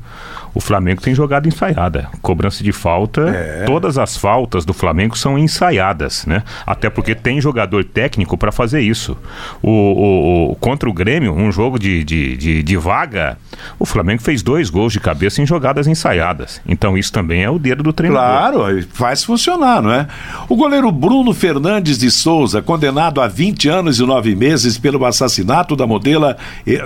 [0.55, 2.09] o Flamengo tem jogada ensaiada.
[2.21, 3.65] Cobrança de falta, É.
[3.65, 6.43] todas as faltas do Flamengo são ensaiadas, né?
[6.67, 9.17] Até porque tem jogador técnico para fazer isso.
[9.63, 13.39] O, o- o- contra o Grêmio, um jogo de, de, de, de vaga,
[13.79, 16.61] o Flamengo fez dois gols de cabeça em jogadas ensaiadas.
[16.67, 18.23] Então isso também é o dedo do treinador.
[18.63, 20.07] Claro, faz funcionar, não é?
[20.49, 25.75] O goleiro Bruno Fernandes de Souza, condenado a 20 anos e 9 meses pelo assassinato
[25.77, 26.37] da, modela,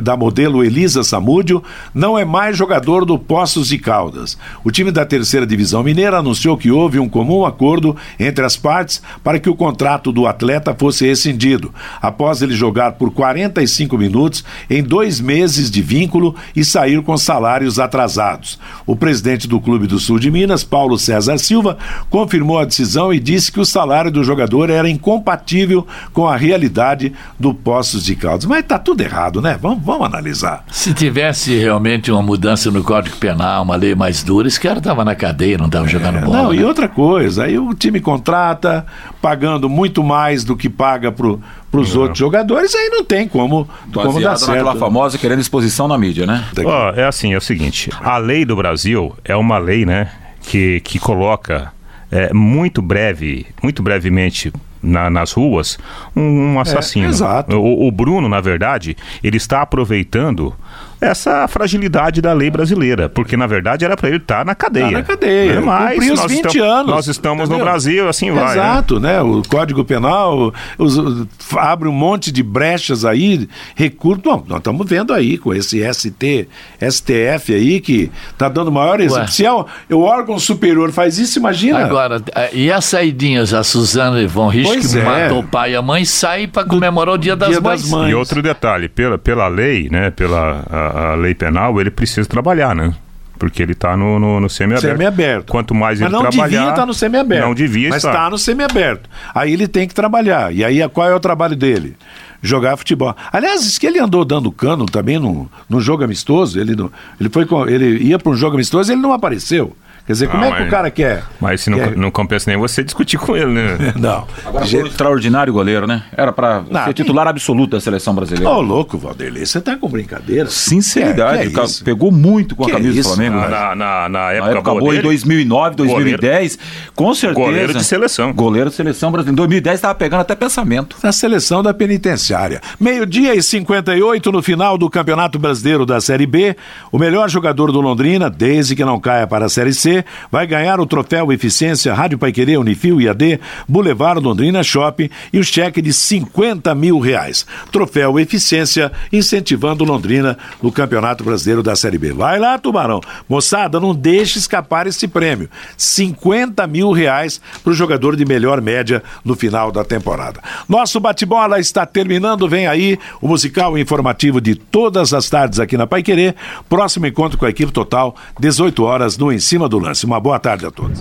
[0.02, 1.62] da modelo Elisa Samúdio,
[1.94, 3.18] não é mais jogador do
[3.56, 4.36] Poços de Caldas.
[4.62, 9.00] O time da terceira divisão mineira anunciou que houve um comum acordo entre as partes
[9.24, 14.82] para que o contrato do atleta fosse rescindido, após ele jogar por 45 minutos em
[14.82, 18.58] dois meses de vínculo e sair com salários atrasados.
[18.84, 21.78] O presidente do Clube do Sul de Minas, Paulo César Silva,
[22.10, 27.14] confirmou a decisão e disse que o salário do jogador era incompatível com a realidade
[27.40, 28.44] do Poços de Caldas.
[28.44, 29.58] Mas tá tudo errado, né?
[29.60, 30.62] Vamos, vamos analisar.
[30.70, 35.04] Se tivesse realmente uma mudança no Código Penal, uma lei mais dura, esse cara tava
[35.04, 36.42] na cadeia, não tava jogando bola.
[36.44, 36.64] Não, e né?
[36.66, 38.86] outra coisa, aí o time contrata,
[39.20, 41.40] pagando muito mais do que paga pro,
[41.70, 44.78] pros outros jogadores, aí não tem como, como dar naquela certo.
[44.78, 46.44] famosa querendo exposição na mídia, né?
[46.64, 50.08] Ó, é assim, é o seguinte, a lei do Brasil é uma lei, né,
[50.42, 51.72] que, que coloca
[52.10, 55.78] é, muito breve, muito brevemente na- nas ruas
[56.14, 57.06] um, um assassino.
[57.08, 57.56] exato.
[57.56, 60.54] O, o Bruno, na verdade, ele está aproveitando
[61.00, 64.86] essa fragilidade da lei brasileira, porque na verdade era para ele estar na cadeia.
[64.86, 65.60] Tá na cadeia, Né?
[65.60, 67.64] Mas os nós 20 estamos, anos, Nós estamos no entendeu?
[67.64, 68.44] Brasil, assim vai.
[68.44, 68.50] né?
[68.52, 69.20] Exato, né?
[69.22, 71.26] O Código Penal os- os-
[71.56, 74.22] abre um monte de brechas aí, recurso.
[74.22, 76.48] Bom, nós estamos vendo aí com esse ST,
[76.80, 79.28] STF aí que tá dando maior exemplo.
[79.28, 79.66] Se é o,
[80.00, 81.78] órgão superior faz isso, imagina.
[81.84, 85.02] Agora, eh, e as saidinhas, a Suzana von Rich, que é.
[85.04, 87.82] matou o pai e a mãe, sai para comemorar o Dia das Dia Mães.
[87.82, 88.10] das Mães.
[88.10, 92.74] E outro detalhe, pela, pela lei, né, pela a, a lei penal, ele precisa trabalhar,
[92.74, 92.94] né?
[93.38, 94.92] Porque ele está no, no, no semi-aberto.
[94.96, 95.50] Semi-aberto.
[95.52, 96.58] Quanto mais Mas ele não trabalhar...
[96.58, 97.46] devia estar no semiaberto.
[97.46, 98.10] Não devia mas estar.
[98.10, 99.10] está no semiaberto.
[99.34, 100.54] Aí ele tem que trabalhar.
[100.54, 101.96] E aí qual é o trabalho dele?
[102.40, 103.14] Jogar futebol.
[103.30, 106.58] Aliás, diz que ele andou dando cano também num, num jogo amistoso.
[106.58, 109.76] Ele, não, ele, foi com- ele ia para um jogo amistoso e ele não apareceu.
[110.06, 111.24] Quer dizer, como Ah, é que mas- o cara quer?
[111.40, 113.76] Mas se não, quer- não compensa nem você discutir com ele, né?
[113.98, 114.24] Não.
[114.44, 116.04] Agora um extraordinário goleiro, né?
[116.16, 118.48] Era pra Não, ser tem- titular absoluto da seleção brasileira.
[118.48, 120.48] Ô, louco, Valderlei, você tá com brincadeira?
[120.48, 121.84] Sinceridade, Que- que é o cara isso?
[121.84, 123.36] pegou muito com a Que camisa isso, do Flamengo.
[123.40, 126.58] Na, na, na, na Na época, época boa boa, em dele, 2009, 2010,
[126.94, 127.40] com certeza.
[127.46, 128.32] Goleiro de seleção.
[128.32, 129.32] Goleiro de seleção brasileira.
[129.32, 130.96] Em 2010 estava pegando até pensamento.
[131.02, 132.60] na seleção da penitenciária.
[132.78, 136.56] Meio-dia e 58 no final do Campeonato Brasileiro da Série B.
[136.92, 139.95] O melhor jogador do Londrina, desde que não caia para a Série C,
[140.30, 145.44] vai ganhar o troféu Eficiência Rádio Paiquerê, Unifil e AD, Boulevard Londrina Shopping e o
[145.44, 147.46] cheque de 50 mil reais.
[147.70, 152.12] Troféu Eficiência, incentivando Londrina no Campeonato Brasileiro da Série B.
[152.12, 153.00] Vai lá, Tubarão.
[153.28, 155.48] Moçada, não deixe escapar esse prêmio.
[155.76, 160.40] 50 mil reais para o jogador de melhor média no final da temporada.
[160.68, 162.48] Nosso bate-bola está terminando.
[162.48, 166.34] Vem aí o musical informativo de todas as tardes aqui na Paiquerê.
[166.68, 170.04] Próximo encontro com a equipe total, 18 horas no Em Cima do Lance.
[170.04, 170.94] Uma boa tarde a todos.